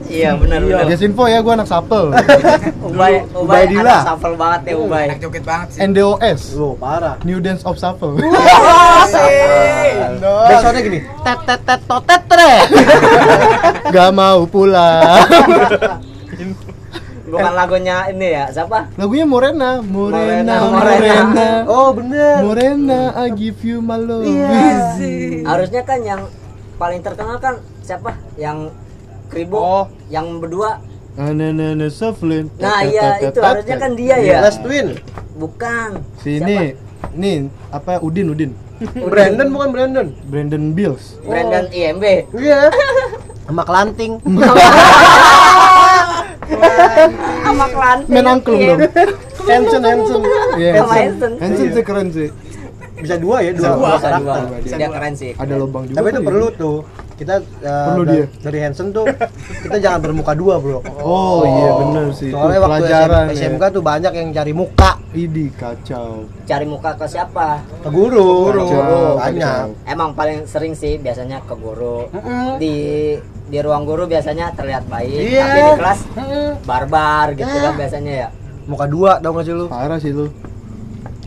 [0.09, 0.83] Iya benar benar.
[0.89, 2.13] Guys info ya gue anak sapel.
[2.89, 5.05] Ubay Ubay anak shuffle banget ya Ubay.
[5.09, 5.79] Anak joget banget sih.
[5.85, 6.41] NDOS.
[6.57, 7.15] Loh, parah.
[7.27, 8.17] New Dance of Shuffle.
[10.45, 12.53] Besoknya gini, tet tet tet totet tre.
[13.93, 15.25] Gak mau pulang.
[17.25, 18.85] Bukan lagunya ini ya, siapa?
[19.01, 21.13] Lagunya Morena, Morena, Morena, Morena.
[21.25, 21.47] Morena.
[21.65, 22.37] Oh, bener.
[22.45, 24.29] Morena, I give you my love.
[25.41, 26.21] Harusnya kan yang
[26.77, 28.13] paling terkenal kan siapa?
[28.37, 28.69] Yang
[29.25, 29.83] Kribo, Oh.
[30.07, 30.77] yang berdua.
[31.15, 32.51] Ananana Shufflin.
[32.59, 34.43] Nah iya itu harusnya kan dia ya.
[34.43, 34.99] Last Twin.
[35.33, 36.03] Bukan.
[36.21, 36.75] Sini,
[37.15, 38.51] nih apa Udin Udin,
[39.07, 40.07] Brandon bukan Brandon.
[40.27, 41.15] Brandon Bills.
[41.17, 41.31] Siapa?
[41.31, 42.03] Brandon IMB.
[42.35, 42.67] Iya.
[43.47, 44.19] Sama kelanting.
[47.45, 48.13] Sama Klanting.
[48.13, 48.79] Main angklung dong.
[49.45, 50.21] Hanson, Hanson.
[50.89, 51.31] Hanson.
[51.41, 52.29] Hanson sih keren sih.
[52.95, 54.35] Bisa dua ya, dua, Bisa dua, dua bisa dua.
[54.39, 54.77] karakter.
[54.79, 55.31] Dia keren sih.
[55.35, 55.97] Ada lubang juga.
[55.99, 56.59] Tapi itu kali perlu ya.
[56.59, 56.77] tuh.
[57.15, 58.25] Kita uh, Perlu dia.
[58.39, 59.07] dari Hanson tuh
[59.63, 60.83] kita jangan bermuka dua, Bro.
[60.99, 62.27] Oh, iya bener sih.
[62.27, 63.47] Itu Soalnya waktu pelajaran SM- ya.
[63.49, 66.27] SMK tuh banyak yang cari muka Idi kacau.
[66.43, 67.63] Cari muka ke siapa?
[67.79, 68.51] ke guru.
[68.51, 69.65] Kacau, banyak.
[69.85, 72.11] Emang paling sering sih biasanya ke guru.
[72.11, 72.59] Mm-mm.
[72.59, 72.75] Di
[73.45, 75.39] di ruang guru biasanya terlihat baik, Iya.
[75.39, 75.99] tapi di kelas
[76.61, 77.63] barbar gitu Ya.
[77.63, 78.27] kan biasanya ya.
[78.65, 79.65] Muka dua tau gak sih lu?
[79.65, 80.27] Parah sih lu.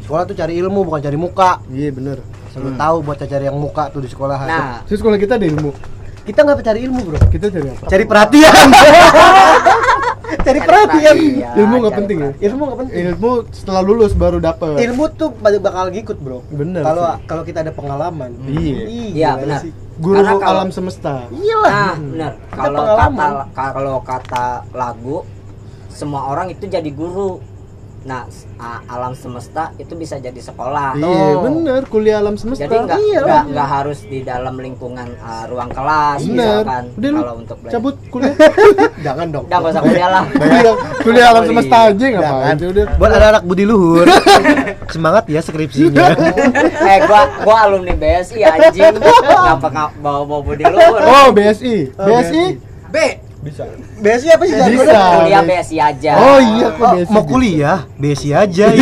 [0.03, 1.65] Sekolah tuh cari ilmu bukan cari muka.
[1.67, 2.19] Iya bener.
[2.51, 4.47] Selalu tahu buat cari yang muka tuh di sekolahan.
[4.47, 5.71] Nah, Terus sekolah kita ada ilmu.
[6.23, 7.19] kita nggak cari ilmu, Bro.
[7.27, 7.85] Kita cari apa?
[7.87, 8.53] Cari perhatian.
[10.47, 11.17] cari perhatian.
[11.57, 12.31] Ilmu nggak penting ya?
[12.45, 12.97] Ilmu nggak penting.
[13.07, 14.77] Ilmu setelah lulus baru dapet.
[14.79, 16.45] Ilmu tuh bak- bakal ngikut, Bro.
[16.51, 18.37] Bener Kalau kalau kita ada pengalaman.
[18.45, 18.77] Iya.
[18.85, 19.61] Ih, Iya, gimana benar.
[19.65, 19.73] sih?
[19.99, 21.15] Guru Karena kalau- alam semesta.
[21.29, 21.73] Iyalah.
[21.73, 22.33] Nah, benar.
[22.39, 23.27] Kita Kalau kata
[23.57, 25.17] kalau kata lagu
[25.89, 27.41] semua orang itu jadi guru.
[28.01, 28.25] Nah,
[28.87, 30.95] alam semesta itu bisa jadi sekolah.
[30.95, 31.81] Iya bener.
[31.85, 32.65] Kuliah alam semesta.
[32.65, 33.21] Jadi nggak Iya.
[33.21, 36.63] nggak nggak harus di dalam lingkungan uh, ruang kelas Bener.
[36.63, 37.75] misalkan Udah lu kalau untuk belajar.
[37.75, 38.35] cabut kuliah.
[39.07, 39.45] Jangan dong.
[39.45, 40.25] Nggak usah kuliah lah.
[40.41, 41.91] kuliah, kuliah alam Oh, semesta iya.
[41.91, 42.55] aja Jangan.
[42.57, 42.85] sih udah.
[42.97, 44.07] Buat anak-anak budi luhur.
[44.95, 46.07] Semangat ya skripsinya.
[46.81, 48.95] eh gua gua alumni BSI anjing.
[48.95, 51.01] Ngapa ngap bawa bawa budi luhur.
[51.03, 52.45] Oh BSI, Oh, BSI
[52.89, 52.97] B.
[53.99, 54.55] BSI apa sih?
[54.55, 54.99] Bisa.
[55.17, 56.11] Kuliah BSI aja.
[56.15, 57.11] Oh iya kok Oh, BSI.
[57.11, 58.67] mau kuliah, BSI aja.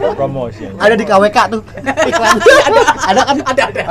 [0.00, 0.12] Iya.
[0.16, 1.60] promosi ada di KWK tuh.
[1.80, 2.36] Iklan.
[3.08, 3.36] ada kan?
[3.42, 3.82] Ada, ada.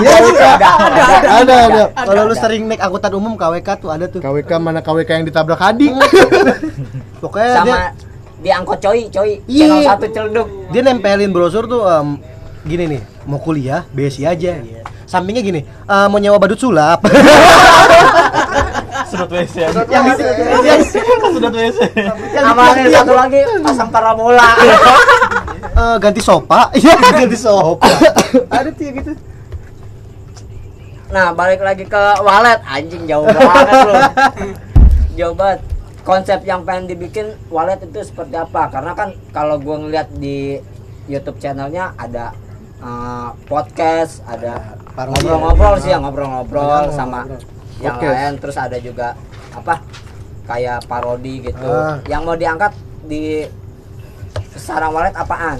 [0.00, 0.34] Iya sih.
[0.34, 1.82] Ada, ada, Ada ada.
[1.94, 4.18] Kalau lu sering naik angkutan umum KWK tuh ada tuh.
[4.18, 5.92] KWK mana KWK yang ditabrak adik?
[7.18, 7.76] Pokoknya dia sama
[8.40, 9.68] di angkot coy coy Iya.
[9.68, 12.16] channel satu celduk dia nempelin brosur tuh em,
[12.62, 14.56] gini nih, mau kuliah BSI aja.
[15.10, 17.02] Sampingnya gini, eh, mau nyewa badut sulap.
[19.10, 20.06] sedot WC yang di yang,
[21.34, 22.14] sedot WC yang
[22.46, 24.48] sama di- yang satu lagi pasang parabola.
[25.70, 26.68] Eh, ganti sopa.
[26.78, 27.88] Iya, ganti sopa.
[28.52, 29.12] ada tuh gitu.
[31.10, 34.02] nah balik lagi ke walet anjing jauh banget loh
[35.18, 35.60] jauh banget.
[36.06, 38.70] Konsep yang pengen dibikin walet itu seperti apa?
[38.70, 40.58] Karena kan kalau gua ngeliat di
[41.10, 42.32] YouTube channelnya ada
[42.80, 47.40] eh, podcast ada ngobrol-ngobrol sih ya ngobrol-ngobrol Ngobrol, sama ngobrol.
[47.78, 48.12] yang Podcast.
[48.14, 49.08] lain terus ada juga
[49.50, 49.74] apa
[50.44, 51.96] kayak parodi gitu Ah.
[52.04, 52.72] yang mau diangkat
[53.02, 53.46] di
[54.52, 55.58] sarang walet apaan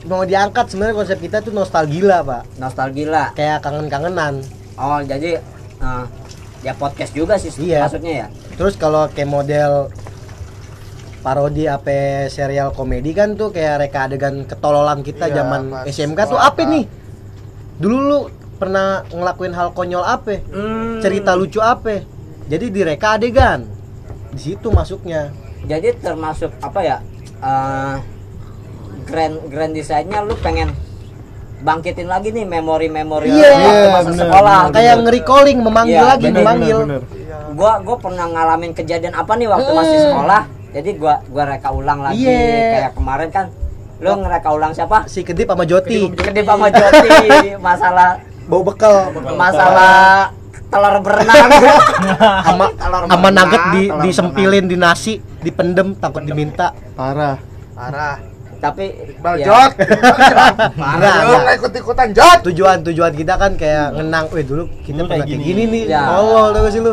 [0.00, 2.46] Mau diangkat sebenarnya konsep kita tuh nostalgia, Pak.
[2.56, 4.40] nostalgia Kayak kangen-kangenan.
[4.74, 5.42] oh jadi
[5.76, 6.04] eh,
[6.60, 7.84] ya podcast juga sih Iya.
[7.84, 9.90] maksudnya ya Terus kalau kayak model
[11.18, 11.90] parodi apa
[12.28, 16.62] serial komedi kan tuh kayak reka adegan ketololan kita Iya, zaman pas SMK tuh apa
[16.64, 16.84] nih
[17.76, 18.18] dulu lu
[18.58, 20.98] pernah ngelakuin hal konyol apa Hmm.
[20.98, 22.02] cerita lucu apa
[22.44, 23.64] jadi direka adegan.
[24.28, 25.30] Di situ masuknya.
[25.62, 26.96] Jadi termasuk apa ya?
[27.38, 27.94] Eh,
[29.04, 30.74] grand grand desainnya lu pengen
[31.58, 33.48] bangkitin lagi nih memori-memori Iya.
[33.48, 36.78] waktu Iya, masa bener, sekolah bener, kayak nge-recalling memanggil Iya, lagi bener, memanggil.
[36.80, 37.02] bener.
[37.50, 40.42] gua gua pernah ngalamin kejadian apa nih waktu masih sekolah?
[40.68, 42.62] Jadi gua gua reka ulang lagi Iya.
[42.76, 43.46] kayak kemarin kan.
[43.98, 44.98] Lu ngereka ulang siapa?
[45.04, 46.06] Si kedip sama Joti.
[46.12, 47.10] Kedip sama Joti
[47.60, 48.94] masalah bau bekal
[49.30, 50.32] masalah
[50.68, 51.48] telur berenang
[52.46, 57.36] sama Telur sama nugget di disempilin di nasi dipendem takut diminta Parah.
[57.72, 58.16] Parah.
[58.58, 58.90] tapi
[59.22, 59.72] Bal ya, Jot.
[59.78, 61.46] Enggak, Parah.
[61.46, 62.38] Lu ikut-ikutan Jot.
[62.42, 65.42] tujuan tujuan kita kan kayak ngenang weh dulu kita Dulu pernah kayak gini.
[65.46, 66.02] gini nih Ya.
[66.10, 66.92] tolol tau sih lu.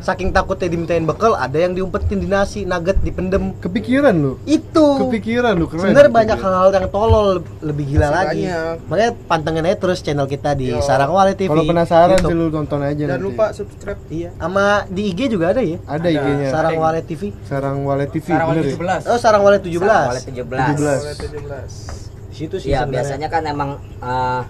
[0.00, 4.32] Saking takutnya dimintain bekal ada yang diumpetin di nasi nugget dipendem Kepikiran lu.
[4.44, 5.82] itu Kepikiran lu keren.
[5.84, 7.28] sebenarnya banyak hal-hal yang tolol
[7.60, 8.76] lebih gila Masih lagi banyak.
[8.84, 10.78] makanya pantengin aja terus channel kita di Yo.
[10.80, 12.30] Sarang Wale TV Kalau penasaran YouTube.
[12.30, 13.26] sih lu tonton aja Jangan nanti.
[13.26, 14.00] lupa subscribe.
[14.08, 16.48] iya sama di IG juga ada ya Ada IG-nya.
[16.48, 18.62] Sarang Wale TV Sarang Wale TV Sarang ya?
[18.62, 19.06] 17.
[19.06, 22.08] oh Sarang Wale 17 Sarang Wale 17 Oleh 17.
[22.28, 24.40] di situ sih ya biasanya kan emang eh,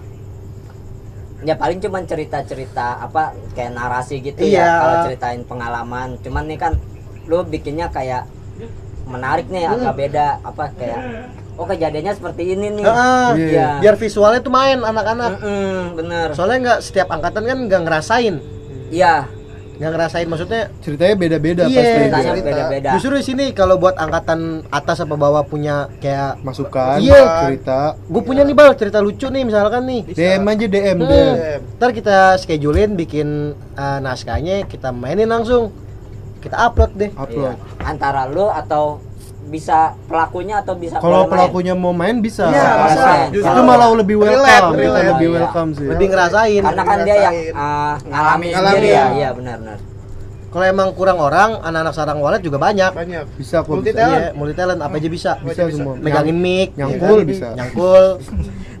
[1.39, 4.59] ya paling cuman cerita-cerita apa kayak narasi gitu Iya.
[4.59, 6.19] ya kalau ceritain pengalaman.
[6.19, 6.73] Cuman nih kan
[7.25, 8.27] lu bikinnya kayak
[9.05, 9.75] menarik nih Hmm.
[9.79, 10.99] agak beda apa kayak
[11.55, 12.85] oh kejadiannya seperti ini nih.
[12.85, 13.67] Ah, Iya.
[13.79, 15.31] Biar visualnya tuh main anak-anak.
[15.39, 16.27] Mm-mm, bener.
[16.33, 18.35] Soalnya nggak setiap angkatan kan nggak ngerasain.
[18.89, 19.38] Iya
[19.79, 21.95] nggak ngerasain maksudnya Ceritanya beda-beda Iya, pasti.
[21.95, 22.45] ceritanya cerita.
[22.45, 27.47] beda-beda Justru di sini kalau buat angkatan atas apa bawah punya kayak Masukan, Iya.
[27.47, 27.79] cerita.
[27.97, 30.01] gue punya nih bal cerita lucu nih misalkan nih.
[30.05, 31.07] DM aja DM Hmm.
[31.07, 31.59] DM.
[31.75, 33.27] Ntar kita schedulein bikin
[33.73, 35.71] uh, naskahnya kita mainin langsung.
[36.39, 37.09] Kita upload deh.
[37.09, 37.17] Iya.
[37.17, 37.55] Upload.
[37.81, 38.99] antara lu atau
[39.49, 42.47] bisa pelakunya atau bisa Kalau pelakunya mau main bisa.
[42.47, 42.69] Iya,
[43.33, 43.49] bisa.
[43.49, 45.09] Itu malah lebih welcome, Relate, kita relate.
[45.11, 45.37] lebih Iya.
[45.41, 45.87] welcome sih.
[45.89, 46.61] Lebih ngerasain.
[46.63, 48.69] karena kan dia yang uh, ngalami Ngalamin.
[48.69, 49.77] sendiri ya iya benar-benar
[50.49, 52.89] Kalau emang kurang orang, anak-anak sarang walet juga banyak.
[52.89, 53.37] Banyak.
[53.37, 53.69] Bisa kok.
[53.69, 54.17] Multi Bisa, talent.
[54.17, 55.31] Iya, multi talent apa aja bisa.
[55.39, 55.93] bisa semua.
[55.95, 57.29] Megangin mic, Nyangkul ya kan?
[57.29, 57.47] bisa.
[57.53, 58.03] Nyangkul.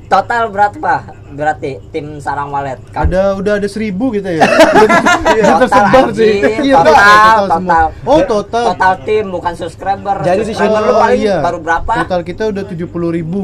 [0.09, 0.93] total berapa
[1.31, 4.43] berarti tim sarang walet Kan Ada udah ada seribu kita ya.
[5.29, 6.41] Udah tersebar sih.
[6.63, 7.81] Iya, total, total total, semua.
[8.03, 8.65] Oh, total.
[8.69, 11.37] total tim bukan subscriber Jadi di subscriber sini- lu Oh, paling iya.
[11.39, 13.39] baru berapa Total kita udah 70 ribu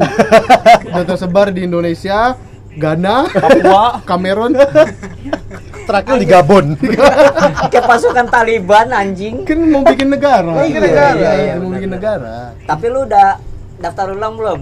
[0.86, 2.34] Udah tersebar di Indonesia
[2.72, 4.52] Ghana Papua Kamerun
[5.86, 6.66] Terakhir di Gabon.
[7.70, 11.14] kayak pasukan Taliban anjing Kan mau bikin negara Mau bikin negara.
[11.16, 13.38] Iya, Iya, Mau bikin negara tapi lu udah
[13.76, 14.60] daftar ulang belum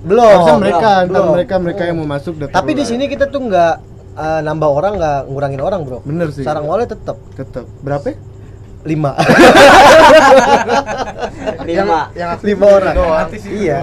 [0.00, 0.24] belum.
[0.24, 1.32] Harusnya mereka belum, Ntar belum.
[1.32, 2.90] mereka mereka yang mau masuk daftar Tapi di ulang.
[2.90, 3.74] sini kita tuh nggak
[4.14, 5.98] uh, nambah orang, nggak ngurangin orang, bro.
[6.02, 8.14] Bener sih Sarang walet tetap Tetep Berapa?
[8.86, 9.10] lima.
[11.66, 12.94] lima Yang aktif lima orang.
[12.94, 13.28] doang.
[13.44, 13.80] Iya.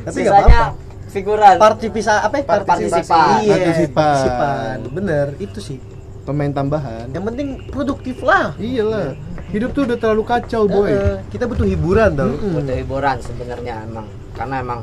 [0.00, 0.66] Tapi nggak apa-apa.
[1.10, 2.36] figuran Partisipasi apa?
[2.38, 2.44] ya?
[2.46, 3.26] Partisipan.
[3.42, 3.92] Iya, Partisipan.
[3.92, 4.76] partisipan.
[4.90, 5.78] Bener, itu sih.
[6.20, 8.52] Pemain tambahan Yang penting produktif lah.
[8.56, 9.16] Iyalah
[9.50, 12.30] Hidup tuh udah terlalu kacau boy Eh, kita butuh hiburan tau.
[12.30, 14.80] butuh hiburan sebenarnya emang karena emang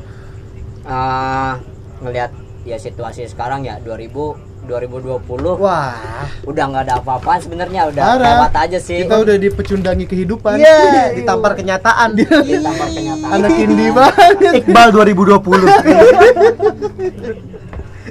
[0.88, 1.54] eh
[2.00, 2.32] ngelihat
[2.64, 5.96] ya situasi sekarang ya 2000 2020 Wah.
[6.44, 8.20] udah nggak ada apa-apaan sebenarnya udah Parah.
[8.20, 12.20] lewat aja sih Kita udah dipecundangi kehidupan Iya, ditampar kenyataan.
[12.20, 17.48] Ditampar kenyataan Anak indie banget Iqbal 2020.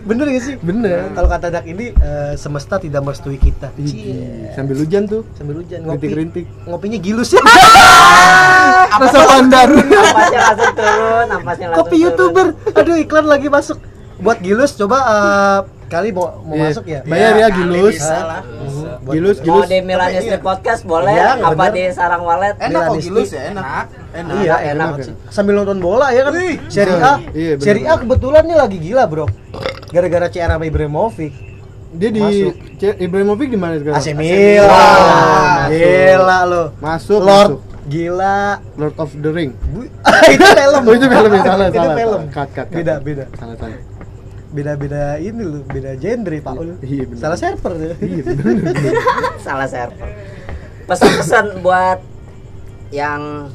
[0.06, 0.54] Bener gak sih?
[0.62, 3.74] Bener Kalau kata anak ini eh, semesta tidak merestui kita.
[3.74, 6.06] Ih, Sambil hujan tuh Sambil hujan ngopi.
[6.06, 7.42] Rintik-rintik Ngopinya gilus ya.
[8.86, 11.96] Rasa pandan nampasnya langsung turun nampasnya langsung Kopi.
[12.00, 12.46] YouTuber.
[12.72, 13.78] Aduh, iklan lagi masuk.
[14.16, 16.64] Buat gilus coba eh, kali mau mau Iya.
[16.66, 17.00] masuk ya.
[17.04, 18.40] Bayar ya Gilus bisa lah.
[18.42, 18.84] Mhm.
[18.98, 21.70] Buat- Gilus mau Gilus di Milani Street Podcast boleh Iya, apa bener.
[21.70, 23.84] di Sarang Walet Enak kok gilus ya, enak.
[24.10, 24.34] Enak.
[24.40, 25.14] Iya, enak, sih.
[25.28, 26.32] Sambil nonton bola ya kan.
[26.32, 27.12] Wih, Serie A.
[27.30, 27.52] Iya.
[27.56, 29.26] Serie A kebetulan nih lagi gila, Bro.
[29.86, 31.32] Gara-gara CR sama Ibrahimovic.
[31.92, 32.20] Dia di
[32.98, 33.96] Ibrahimovic di mana sekarang?
[33.96, 35.68] AC Milan.
[35.70, 36.62] Gila lo.
[36.76, 37.60] Masuk, Lord masuk.
[37.86, 38.58] gila.
[38.74, 39.50] Lord of the Ring.
[39.70, 39.86] Bu-
[40.34, 40.82] itu film.
[40.82, 41.42] Oh, itu film ya?
[41.46, 42.20] Salah, itu salah, film.
[42.28, 42.66] Cut, cut, cut.
[42.74, 43.24] Beda, beda.
[43.34, 43.78] Salah salah.
[44.56, 46.70] Beda-beda ini loh, beda genre, Pak Ul.
[46.80, 47.20] Iya, bener.
[47.20, 47.72] Salah server.
[48.00, 48.54] Iya bener.
[49.46, 50.10] salah server
[50.86, 51.98] pesan-pesan buat
[52.88, 53.50] yang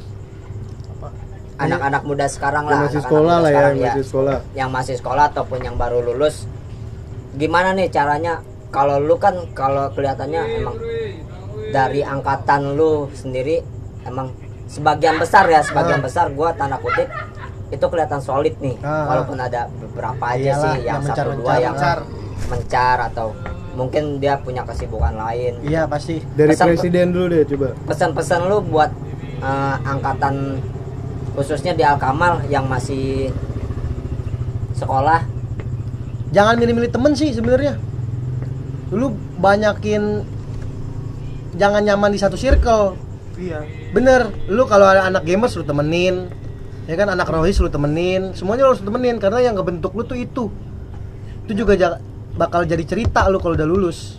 [1.56, 4.38] anak-anak muda sekarang Yang lah masih anak-anak sekolah muda lah ya, sekarang, yang masih sekolah.
[4.52, 6.44] yang masih sekolah ataupun yang baru lulus
[7.32, 10.76] gimana nih caranya kalau lu kan kalau kelihatannya emang
[11.72, 13.64] dari angkatan lu sendiri
[14.04, 14.28] emang
[14.68, 16.04] sebagian besar ya sebagian Ah.
[16.04, 17.08] besar gua tanda kutip
[17.72, 19.04] itu kelihatan solid nih Ah, ah.
[19.08, 21.98] walaupun ada beberapa aja Iyalah, sih yang yang satu dua yang mencar.
[22.44, 23.32] mencar atau
[23.72, 26.20] mungkin dia punya kesibukan lain Iya, pasti.
[26.30, 27.72] Dari Pesan- presiden dulu deh coba.
[27.88, 28.92] pesan-pesan lu buat
[29.40, 30.60] eh, angkatan
[31.32, 33.32] khususnya di Alkamal yang masih
[34.74, 35.24] sekolah
[36.28, 37.80] jangan milih-milih temen sih sebenarnya
[38.90, 40.20] lu banyakin
[41.54, 42.96] jangan nyaman di satu circle
[43.34, 43.64] Iya.
[43.90, 46.28] bener lu kalau ada anak gamers lu temenin
[46.86, 48.34] ya kan anak rohis lu temenin.
[48.34, 50.50] Semuanya lu harus temenin karena yang ngebentuk lu tuh itu.
[51.46, 52.00] Itu juga ja-
[52.38, 54.18] bakal jadi cerita lu kalau udah lulus.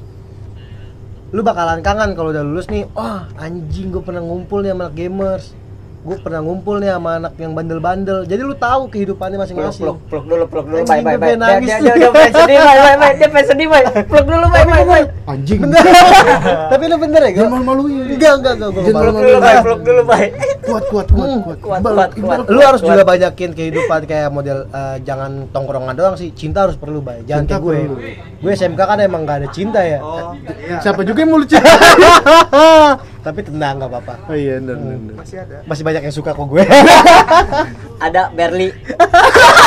[1.33, 5.57] Lu bakalan kangen kalau udah lulus nih wah anjing gue pernah ngumpul nih sama gamers
[6.03, 8.27] gue pernah ngumpul nih sama anak yang bandel-bandel.
[8.27, 9.87] Jadi lu tahu kehidupannya masing-masing.
[9.87, 11.69] Peluk peluk dulu peluk dulu bye bye bye dia nangis.
[11.79, 15.05] Dia dia sedih bye bye bye dia pengen sedih bye peluk dulu bye bye bye
[15.23, 15.59] Anjing.
[15.63, 15.79] bener
[16.75, 18.05] tapi lu bener ya Jangan gua malu-maluin.
[18.11, 18.91] enggak enggak enggak malu.
[18.91, 20.27] peluk dulu bye peluk dulu bye
[20.63, 21.29] Kuat kuat kuat
[21.59, 21.79] kuat.
[21.83, 26.31] kuat kuat lu harus juga banyakin kehidupan kayak model eh, jangan tongkrongan doang sih.
[26.33, 27.75] Cinta harus perlu bay jangan kayak gue.
[28.39, 29.99] gue SMK kan emang gak ada cinta ya.
[29.99, 30.79] Oh, iya.
[30.79, 31.63] Siapa juga yang mau lu cinta?
[33.23, 34.75] tapi tenang gak apa-apa Oh iya, benar.
[35.15, 35.63] Masih ada.
[35.63, 36.63] masih banyak yang suka kok gue
[38.05, 38.69] ada Berli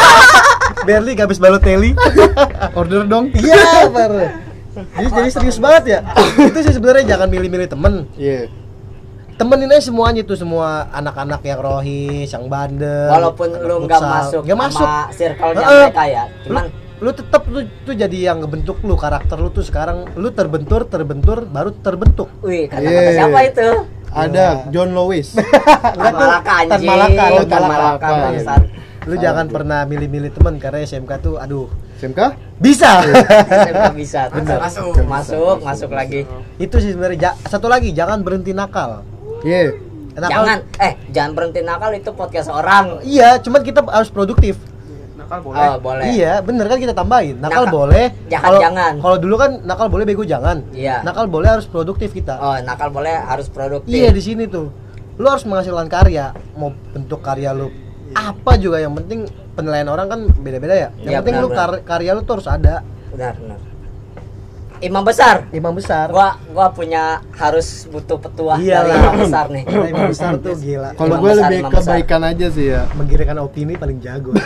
[0.86, 1.96] Berli gak habis Balotelli
[2.78, 3.32] Order dong.
[3.32, 4.28] iya baru
[4.92, 5.98] jadi, jadi serius banget ya
[6.38, 8.52] itu sih sebenarnya jangan milih-milih temen Iya.
[9.34, 14.58] temenin aja semuanya tuh semua anak-anak yang rohis yang bandel walaupun lu nggak masuk nggak
[14.58, 15.80] masuk circle-nya Heeh.
[15.82, 19.60] mereka ya cuman lu, lu tetap lu tuh jadi yang ngebentuk lu karakter lu tuh
[19.60, 23.14] sekarang lu terbentur terbentur baru terbentuk wih kata-kata Yeah.
[23.14, 23.68] siapa itu
[24.08, 25.36] Ada John Lewis.
[25.94, 28.08] Tan Malaka Tan anjing Malaka, oh, Tan Malaka Malaka.
[28.24, 28.62] bangsat.
[29.04, 32.20] lu jangan pernah milih-milih temen karena SMK tuh aduh SMK?
[32.56, 33.04] bisa
[33.60, 34.40] SMK bisa tuh.
[34.42, 34.94] Masuk.
[35.04, 36.24] masuk masuk lagi
[36.56, 39.04] itu sih sebenarnya Ja- satu lagi jangan berhenti nakal
[39.42, 39.76] Iya.
[40.16, 44.56] Nakal- jangan eh jangan berhenti nakal itu podcast orang iya cuman kita harus produktif
[45.26, 45.58] Nakal boleh.
[45.60, 46.04] oh boleh.
[46.08, 47.36] Iya bener kan kita tambahin.
[47.36, 48.06] Nakal, Nakal- boleh.
[48.26, 48.92] Jangan, kalau jangan.
[48.96, 50.62] kalau dulu kan nakal boleh bego jangan.
[50.70, 51.02] Iya.
[51.02, 52.34] nakal boleh harus produktif kita.
[52.36, 53.90] Oh nakal boleh harus produktif.
[53.90, 54.70] Iya di sini tuh.
[55.16, 56.30] Lu harus menghasilkan karya.
[56.54, 57.66] Mau bentuk karya lu
[58.08, 60.88] apa juga yang penting penilaian orang kan beda-beda ya.
[60.96, 62.74] Yang Iya, penting benar, lu kar- karya lu tuh harus ada.
[63.10, 63.58] Benar benar
[64.78, 67.02] imam besar imam besar gua gua punya
[67.32, 68.84] harus butuh petua Iyalah.
[68.84, 71.80] dari imam besar nih imam besar tuh gila Kalau gue besar, lebih besar.
[71.80, 72.82] kebaikan aja sih ya.
[72.92, 74.32] menggiringkan opini paling jago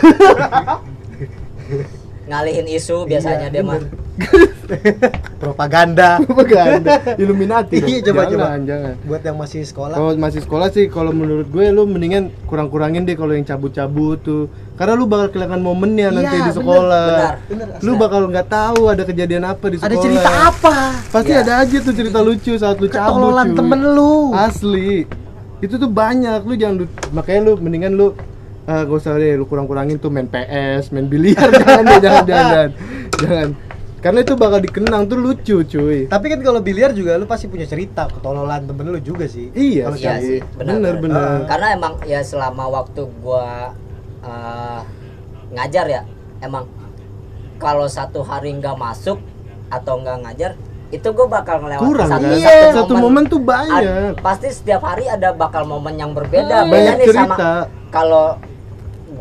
[2.23, 3.81] ngalihin isu biasanya Iya, dia mah.
[5.41, 6.91] propaganda Propaganda
[7.21, 7.77] Illuminati.
[7.77, 8.47] Iya, coba, jangan, coba.
[8.63, 8.93] jangan.
[9.03, 13.13] buat yang masih sekolah Kalau masih sekolah sih, kalau menurut gue lu mendingan kurang-kurangin deh
[13.13, 14.43] kalau yang cabut-cabut tuh.
[14.73, 17.05] Karena lu bakal kehilangan momennya Iya, nanti di bener, sekolah.
[17.07, 17.35] benar.
[17.45, 18.01] Bener, Lu asli.
[18.01, 19.91] bakal nggak tahu ada kejadian apa di sekolah.
[19.91, 20.75] ada cerita apa
[21.07, 21.41] Pasti Iya.
[21.41, 23.05] ada aja tuh cerita lucu saat lu cabut.
[23.11, 25.05] ketololan temen lu Asli.
[25.59, 26.41] Itu tuh banyak.
[26.41, 28.07] Lu jangan lu- makanya lu mendingan lu
[28.63, 32.45] eh gak usah deh lu kurang-kurangin tuh main PS, main biliar jangan deh, jangan jangan
[32.47, 32.69] jangan.
[33.19, 33.49] Jangan.
[34.01, 36.05] Karena itu bakal dikenang tuh lucu, cuy.
[36.05, 39.93] tapi kan kalau biliar juga lu pasti punya cerita ketololan temen lu juga sih Iya
[39.93, 40.01] sih.
[40.01, 40.97] Iya sih, benar, Bener benar.
[40.97, 41.45] bener.
[41.45, 43.77] karena emang ya selama waktu gua
[44.19, 44.79] eh,
[45.51, 46.01] ngajar ya
[46.39, 46.65] emang
[47.55, 49.21] kalau satu hari nggak masuk
[49.69, 50.51] atau nggak ngajar
[50.89, 52.35] itu gue bakal melewati Kurang satu, kan?
[52.35, 53.79] satu, Satu momen tuh banyak.
[54.11, 56.51] Ad- pasti setiap hari ada bakal momen yang berbeda.
[56.57, 57.51] Hmm, Beda banyak sama cerita.
[57.87, 58.25] kalau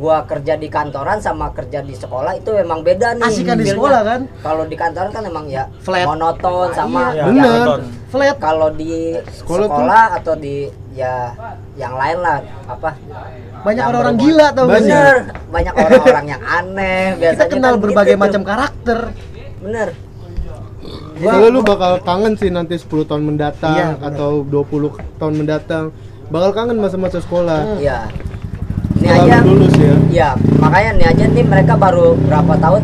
[0.00, 3.22] gua kerja di kantoran sama kerja di sekolah itu memang beda nih.
[3.22, 3.76] Asikan di feel-nya.
[3.76, 4.20] sekolah kan?
[4.40, 6.08] Kalau di kantoran kan emang ya Flat.
[6.08, 7.52] monoton sama Iya, ya, Bener.
[7.62, 7.80] nonton.
[8.08, 10.56] flat kalau di Sekolah sekolah, tuh- atau di
[10.90, 11.30] ya
[11.76, 12.90] yang lain lah apa
[13.60, 15.14] banyak orang-orang gila tau gak sih bener
[15.46, 18.48] banyak orang-orang yang aneh kita biasanya kenal kan berbagai gitu macam tuh.
[18.48, 18.98] karakter
[19.60, 19.88] bener
[21.20, 24.08] Soalnya lu bakal kangen sih nanti 10 tahun mendatang Iya, bener.
[24.10, 24.88] atau 20
[25.20, 25.84] tahun mendatang.
[26.26, 27.76] Bakal kangen masa-masa sekolah.
[27.76, 28.08] iya
[28.96, 29.69] ini Setelah aja lu lulus
[30.10, 30.34] ya.
[30.34, 32.82] ya makanya nih aja nih mereka baru berapa tahun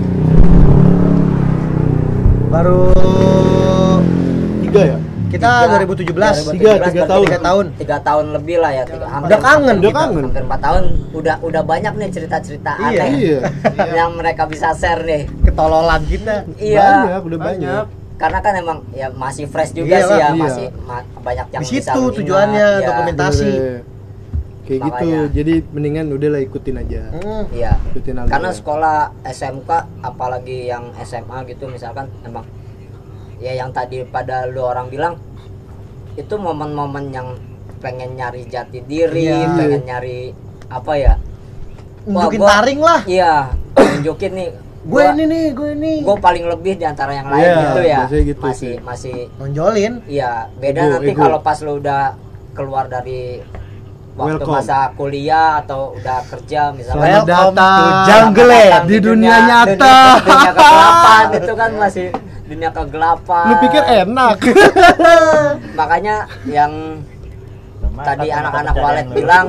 [2.48, 2.82] baru
[4.62, 4.96] Tiga ya?
[5.26, 5.50] kita
[5.82, 6.06] 2017
[6.54, 7.24] Tiga, tiga tahun.
[7.26, 9.66] tiga tahun tiga tahun lebih lah ya tiga, hampir, Udah kangen.
[9.68, 10.24] hampir Udah kangen.
[10.24, 12.86] hampir empat tahun udah udah banyak nih cerita-cerita Iya.
[13.02, 13.38] aneh Iya.
[13.92, 17.84] yang mereka bisa share nih ketololan kita iya Banyak, udah banyak.
[18.16, 20.30] karena kan emang ya masih fresh juga Iya sih ya iya.
[20.38, 22.86] masih ma- banyak yang Di bisa situ ingat, tujuannya, iya.
[22.86, 23.50] dokumentasi.
[23.50, 23.95] Bener.
[24.66, 25.06] Kayak gitu.
[25.32, 27.02] Jadi mendingan udahlah ikutin aja.
[27.14, 27.44] Hmm.
[27.48, 27.78] Iya.
[27.90, 28.32] Ikutin alurnya.
[28.34, 29.70] Karena sekolah SMK
[30.02, 32.42] apalagi yang SMA gitu misalkan emang
[33.38, 35.14] ya yang tadi pada lu orang bilang
[36.14, 37.28] itu momen-momen yang
[37.76, 39.52] pengen nyari jati diri, Iya.
[39.52, 40.32] pengen nyari
[40.66, 41.14] apa ya?
[42.02, 43.32] Nunjukin gua- taring lah Iya,
[43.76, 44.48] nunjukin nih
[44.86, 47.98] gue ini nih gue ini gue paling lebih di antara yang lain Iya, gitu ya.
[48.22, 48.74] gitu masih sih.
[48.80, 52.14] masih nonjolin Iya, beda Ego, nanti kalau pas lu udah
[52.54, 53.42] keluar dari
[54.16, 54.54] waktu Welcome.
[54.56, 57.20] masa kuliah atau udah kerja misalnya.
[57.20, 57.76] Selamat Welcome datang.
[57.76, 59.68] to jungle datang di dunia nyata.
[59.68, 62.06] Dunia, dunia kegelapan itu kan masih
[62.46, 63.44] dunia kegelapan.
[63.44, 64.36] Lu pikir enak?
[65.80, 66.16] Makanya
[66.48, 66.72] yang
[67.96, 69.46] tadi Mantap, anak-anak walet bilang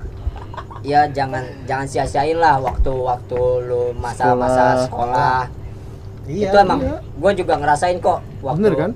[0.90, 5.44] ya jangan jangan sia-siain lah waktu-waktu lu masa-masa sekolah,
[6.24, 6.48] Iya.
[6.48, 8.90] itu emang gue juga ngerasain kok waktu Bener kan?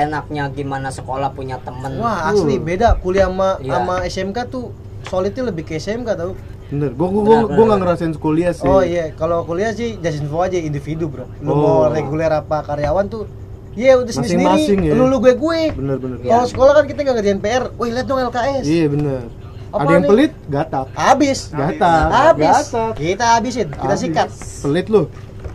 [0.00, 3.72] Enaknya gimana sekolah punya temen Wah, asli beda kuliah sama Iya.
[3.74, 4.64] sama SMK tuh
[5.02, 6.32] solidnya lebih ke SMK tau.
[6.68, 8.64] Bener, gua gua, Benar, gua, gua nggak ngerasain kuliah sih.
[8.64, 11.24] Oh iya, kalau kuliah sih just info aja individu, Bro.
[11.38, 11.56] Lu Oh.
[11.56, 13.24] mau reguler apa karyawan tuh
[13.72, 14.92] Iya udah sendiri sendiri, ya.
[14.92, 15.60] lu lu gue gue.
[15.70, 16.18] Bener bener.
[16.20, 18.64] Kalau sekolah kan kita nggak ngerjain PR, wih lihat dong LKS.
[18.64, 19.22] Iya bener.
[19.68, 20.10] Apa Ada yang nih?
[20.10, 20.86] pelit, gatak.
[20.92, 21.38] Habis.
[21.48, 22.04] Gatak.
[22.10, 22.56] Habis.
[22.66, 22.92] Gatak.
[22.96, 24.00] Kita habisin, kita Habis.
[24.02, 24.28] sikat.
[24.60, 25.02] Pelit lu.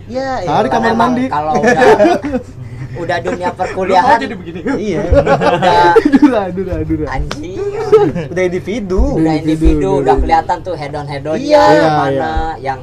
[0.05, 0.71] Ya, Sehari iya.
[0.71, 1.25] kamar mandi.
[1.27, 1.79] kalau udah
[2.95, 4.17] udah dunia perkuliahan
[4.73, 5.01] Iya.
[5.57, 7.05] udah Dura, dura, dura.
[7.09, 7.57] anjing
[8.27, 9.01] udah individu.
[9.17, 11.63] udah individu, udah kelihatan tuh head on head onnya Iya.
[11.69, 12.79] Iya, mana yang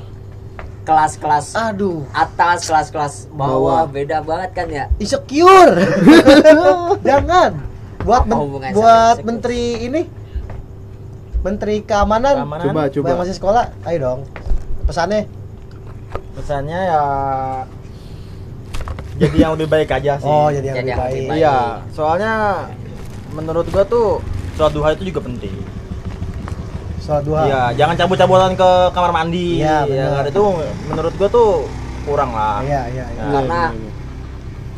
[0.81, 3.47] kelas-kelas Aduh, atas kelas-kelas Bawah.
[3.79, 5.79] bawah beda banget kan ya insecure.
[7.07, 7.51] Jangan.
[8.01, 8.41] Buat men-
[8.73, 9.23] buat insecure?
[9.23, 10.03] menteri ini
[11.41, 12.65] Menteri Keamanan, Keamanan.
[12.67, 13.07] Coba, coba.
[13.07, 14.21] yang masih sekolah, ayo dong.
[14.85, 15.25] Pesannya
[16.35, 17.03] Pesannya ya
[19.21, 20.25] jadi yang lebih baik aja sih.
[20.27, 21.13] Oh, jadi yang Jadi lebih yang baik.
[21.13, 21.41] lebih baik.
[21.41, 21.57] Iya,
[21.93, 22.33] soalnya
[23.31, 24.07] menurut gua tuh
[24.57, 25.55] sholat duha itu juga penting.
[27.01, 27.41] Sholat duha.
[27.45, 29.61] Iya, jangan cabut-cabutan ke kamar mandi.
[29.61, 30.25] Iya, ya, benar.
[30.27, 30.43] itu
[30.89, 31.51] menurut gua tuh
[32.03, 32.65] kurang lah.
[32.65, 33.23] Iya, iya, iya.
[33.23, 33.93] Nah, Karena Iya, iya, iya.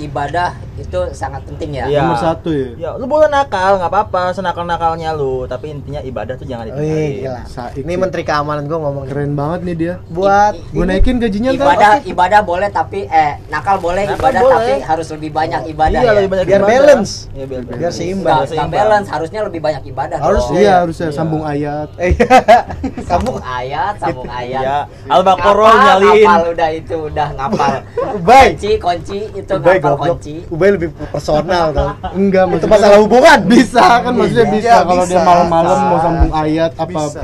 [0.03, 0.51] ibadah
[0.83, 2.01] itu sangat penting ya Iya.
[2.03, 2.68] Nomor satu ya.
[2.76, 7.12] Ya, lu boleh nakal, nggak apa-apa, senakal-nakalnya lu, tapi intinya ibadah tuh jangan Wih, ditinggalin.
[7.22, 7.43] gila.
[7.47, 7.99] Saik Ini sih.
[7.99, 9.05] Menteri Keamanan gua ngomong.
[9.07, 9.95] Keren banget nih dia.
[10.09, 14.41] Buat I- Gue ini- naikin gajinya ibadah ibadah boleh tapi eh nakal boleh Nakal ibadah
[14.41, 14.57] boleh.
[14.59, 16.72] tapi harus lebih banyak ibadah Iya, ya lebih banyak Biar ibadah.
[16.74, 17.12] balance.
[17.28, 17.97] Iya, biar, Biar balance.
[17.97, 18.35] seimbang.
[18.35, 20.53] nggak nggak balance harusnya lebih banyak ibadah Harus, dong.
[20.53, 20.61] Iya.
[20.62, 21.89] Iya harusnya sambung ayat.
[21.97, 22.12] Eh,
[22.83, 26.24] Kamu sambung ayat sambung ayat Iya, Al-Baqarah nyalin.
[26.24, 27.72] ngapal udah itu udah ngapal
[28.14, 28.47] Ubay.
[28.53, 31.88] kunci kunci itu ngapal kunci Ubay lebih personal tau.
[32.12, 33.38] Enggak, Itu maksudnya- masalah hubungan.
[33.44, 35.22] Bisa kan maksudnya Iya, bisa kalau dia bisa.
[35.22, 36.04] malam-malam mau Bisa.
[36.04, 37.20] sambung ayat apa Bisa.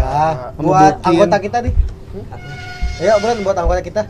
[0.56, 1.72] Buat anggota kita nih.
[2.98, 4.02] Ayo, Bro, buat anggota kita.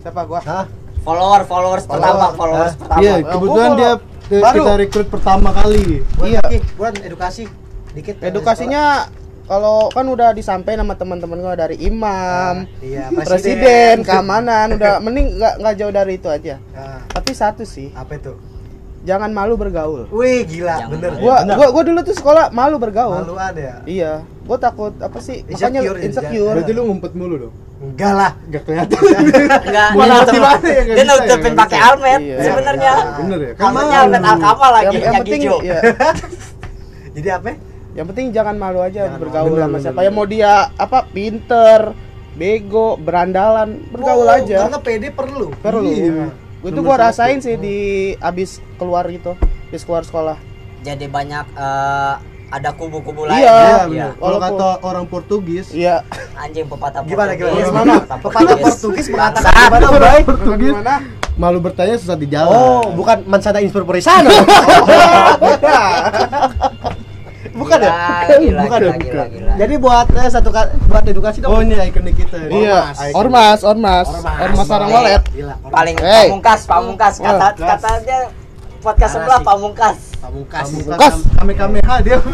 [0.00, 0.40] Siapa gua?
[0.42, 0.66] Hah?
[1.00, 2.80] follower followers pertama followers Hah?
[2.80, 3.92] pertama Iya, kebetulan dia
[4.26, 4.56] eh, baru.
[4.56, 6.00] kita rekrut pertama kali.
[6.14, 6.42] Buat Iya.
[6.74, 7.42] Buat edukasi
[7.92, 8.14] dikit.
[8.18, 9.04] Edukasinya
[9.44, 15.54] kalau kan udah disampaikan sama teman-teman gua dari imam, Iya, presiden, keamanan, udah mending nggak
[15.60, 16.56] nggak jauh dari itu aja.
[16.72, 18.32] Nah, Tapi satu sih, apa itu?
[19.04, 20.08] Jangan malu bergaul.
[20.08, 21.10] Wih, gila, Jangan bener.
[21.10, 21.20] malu.
[21.20, 21.54] Gua Bener.
[21.54, 23.20] gua gua dulu tuh sekolah malu bergaul.
[23.20, 23.74] maluan ya.
[23.84, 25.44] Iya, gua takut apa sih?
[25.44, 26.54] Makanya Insecure ya, insecure.
[26.54, 27.54] Berarti lu ngumpet mulu dong.
[27.76, 28.30] Enggak lah.
[28.42, 28.96] Enggak kelihatan.
[29.60, 29.86] enggak ya?
[29.92, 32.36] Nggak dia nutupin pakai almet Iya.
[32.42, 33.52] sebenarnya Bener ya?
[33.58, 35.78] almetnya almet alkama lagi Yang, yang, penting hijau ya,
[37.16, 37.50] Jadi apa?
[37.94, 39.54] yang penting jangan malu aja Jangan bergaul malu.
[39.54, 39.94] sama Bener, siapa.
[39.94, 41.80] bener, Ya mau dia apa pinter,
[42.34, 44.56] bego, berandalan, bergaul Oh, aja.
[44.64, 45.46] Karena PD perlu.
[45.56, 45.86] Perlu.
[45.86, 46.26] Iya.
[46.64, 47.76] Gua itu gua rasain sih di
[48.18, 49.36] abis keluar gitu,
[49.68, 50.40] abis keluar sekolah.
[50.80, 52.14] jadi banyak eh,
[52.50, 53.60] ada kubu-kubu lain Iya, ya.
[53.60, 54.06] Iya, Iya.
[54.16, 56.00] Kalau kata orang Portugis, Iya.
[56.34, 57.52] anjing pepatah Gimana, gimana?
[57.52, 57.94] Portugis, Gimana?
[58.16, 60.20] Pepatah Portugis mengatakan gimana, Bay?
[60.22, 60.94] Portugis Gimana?
[61.34, 62.48] malu bertanya susah di jalan.
[62.48, 64.30] Oh, bukan mansada inspirasi sana.
[67.54, 67.92] Bukan ya?
[68.34, 69.52] Gila, Bukan gila, ya, gila, gila.
[69.54, 70.48] Jadi buat eh, satu
[70.84, 71.54] buat edukasi dong.
[71.54, 72.36] Oh, ini ikonik kita.
[72.36, 72.48] ya?
[72.50, 72.80] Iya,
[73.10, 73.14] Icon.
[73.14, 74.96] ormas, ormas, ormas sarang Hey.
[74.96, 75.22] walet.
[75.70, 76.26] Paling Hey.
[76.28, 78.18] pamungkas pamungkas kata Oh, katanya
[78.84, 80.72] podcast sebelah pamungkas Pamungkas.
[80.72, 81.14] Pamungkas.
[81.36, 82.16] Kame kameha dia.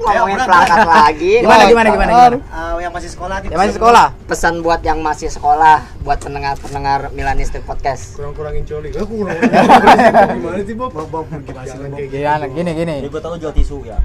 [0.00, 2.38] ngomongin pelangkat lagi Gimana gimana gimana gimana?
[2.48, 3.52] Ah, yang masih sekolah nih.
[3.52, 4.06] Ya masih sekolah.
[4.24, 8.88] pesan buat yang masih sekolah buat pendengar pendengar Milanistik podcast Kurang-kurangin coli.
[8.96, 9.36] Aku kurang.
[10.40, 10.90] Gimana sih, Bob?
[10.96, 12.00] Bob, Bob, gimana sih, Bob?
[12.08, 12.94] Gimana gini gini.
[13.12, 14.00] Gua tahu jual tisu ya.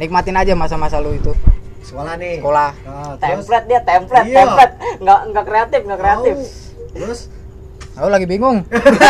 [0.00, 1.36] Nikmatin aja masa-masa lu itu.
[1.80, 2.40] sekolah nih.
[2.40, 2.70] Sekolah.
[2.86, 4.36] Nah, terus template dia template Iya.
[4.40, 6.36] template nggak nggak kreatif nggak kreatif.
[6.96, 7.20] Terus
[8.00, 8.64] Aku lagi bingung.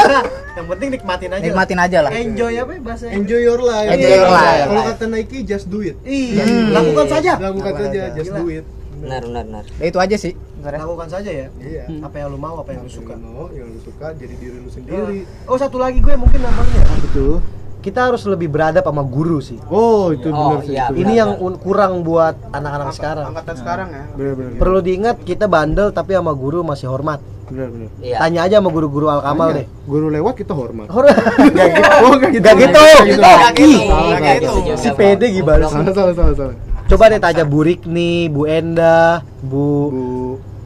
[0.59, 1.43] yang penting nikmatin aja.
[1.43, 2.11] Nikmatin aja lah.
[2.11, 3.86] Enjoy apa ya bahasa Enjoy your life.
[3.88, 4.66] Enjoy your life.
[4.66, 5.95] Kalau kata Nike, just do it.
[6.03, 6.74] Iya, Hmm.
[6.74, 7.32] lakukan saja.
[7.38, 8.41] Lakukan saja, just Gila.
[8.41, 8.66] do it.
[9.01, 10.36] benar benar benar Ya itu aja sih.
[10.61, 11.47] Lakukan saja ya.
[11.57, 11.88] Iya.
[12.03, 14.68] Apa yang lu mau, apa yang lu Suka mau, yang lu suka jadi diri lu
[14.68, 15.24] sendiri.
[15.47, 16.82] Oh, satu lagi gue mungkin namanya.
[17.01, 17.41] Betul.
[17.80, 19.57] Kita harus lebih beradab sama guru sih.
[19.72, 20.76] Oh, itu Oh, benar sih.
[20.76, 23.24] iya, itu Ini yang kurang buat anak-anak sekarang.
[23.32, 24.05] Angkatan sekarang ya.
[24.12, 24.51] benar benar.
[24.61, 27.24] Perlu diingat kita bandel tapi sama guru masih hormat.
[27.51, 27.88] Benar benar.
[27.98, 29.66] iya Tanya aja sama guru-guru Al-Kamal deh.
[29.84, 30.86] Guru lewat kita hormat.
[30.86, 31.14] Hormat.
[31.51, 31.90] Gak gitu.
[32.01, 32.44] Oh, nggak gitu.
[32.44, 32.78] Gak gitu.
[32.78, 33.20] Nggak gitu.
[33.20, 33.78] Nggak gitu.
[33.82, 34.34] Nggak salah.
[34.62, 34.78] gitu.
[34.78, 35.74] Si pede gimana sih?
[35.76, 36.57] Salah salah salah salah.
[36.86, 40.03] Coba deh tanya Bu Rikni, Bu Enda, Bu Bu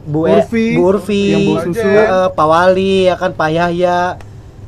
[0.05, 1.81] Bu E- Urfi, Bu Urfi, yang bawa susu.
[1.81, 3.99] eh, Pak Wali, ya kan Pak Yahya.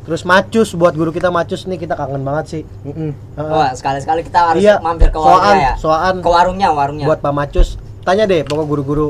[0.02, 2.64] Terus Macus buat guru kita Macus nih kita kangen banget sih.
[2.84, 3.12] Heeh.
[3.36, 5.74] Wah, sekali-sekali kita harus Iya, mampir ke soan, warungnya ya.
[5.76, 6.16] soan.
[6.18, 7.06] Ke warungnya, warungnya.
[7.06, 9.08] buat Pak Macus tanya deh pokok guru-guru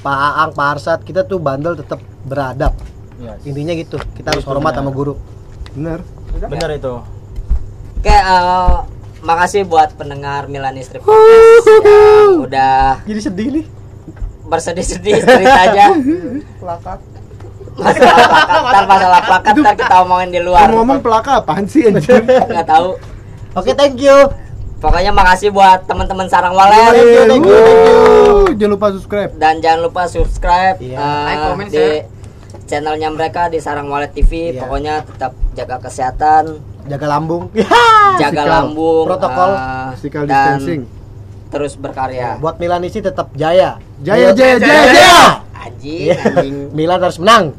[0.00, 2.72] Pak Aang, Pak Arsat kita tuh bandel tetap beradab
[3.14, 3.38] Iya.
[3.44, 5.14] intinya gitu kita harus hormat sama guru
[5.72, 6.04] Benar.
[6.42, 6.94] Bener itu.
[7.96, 8.74] Oke, eh,
[9.22, 13.64] makasih buat pendengar Milani Strip Podcast yang udah Jadi sedih nih.
[14.44, 15.96] bersedih-sedih ceritanya.
[16.58, 17.00] Plakat.
[17.72, 18.04] Plakat,
[18.68, 20.68] ntar masalah plakat ntar kita omongin di luar.
[20.68, 22.20] Ngomong pelaka apaan sih anjir?
[22.20, 23.00] Nggak tahu.
[23.54, 24.28] Oke, thank you.
[24.82, 28.00] Pokoknya makasih buat teman-teman Sarang Walet Thank you, thank you, thank you.
[28.52, 29.30] Jangan lupa subscribe.
[29.36, 30.98] dan jangan lupa subscribe Iya.
[30.98, 32.02] eh, Like, comment, di share.
[32.64, 34.50] channelnya mereka di Sarang Walet TV.
[34.50, 34.60] Iya.
[34.60, 36.44] Pokoknya tetap jaga kesehatan,
[36.82, 37.46] Jaga lambung.
[37.54, 38.46] jaga Physical.
[38.48, 39.50] lambung, Protokol.
[39.52, 40.82] eh, Physical dan distancing.
[41.48, 42.28] terus berkarya.
[42.36, 43.78] Buat Milanisi tetap jaya.
[44.00, 45.18] Jaya jaya jaya jaya.
[45.54, 46.54] Anjing, anjing.
[46.72, 47.54] Milan harus menang.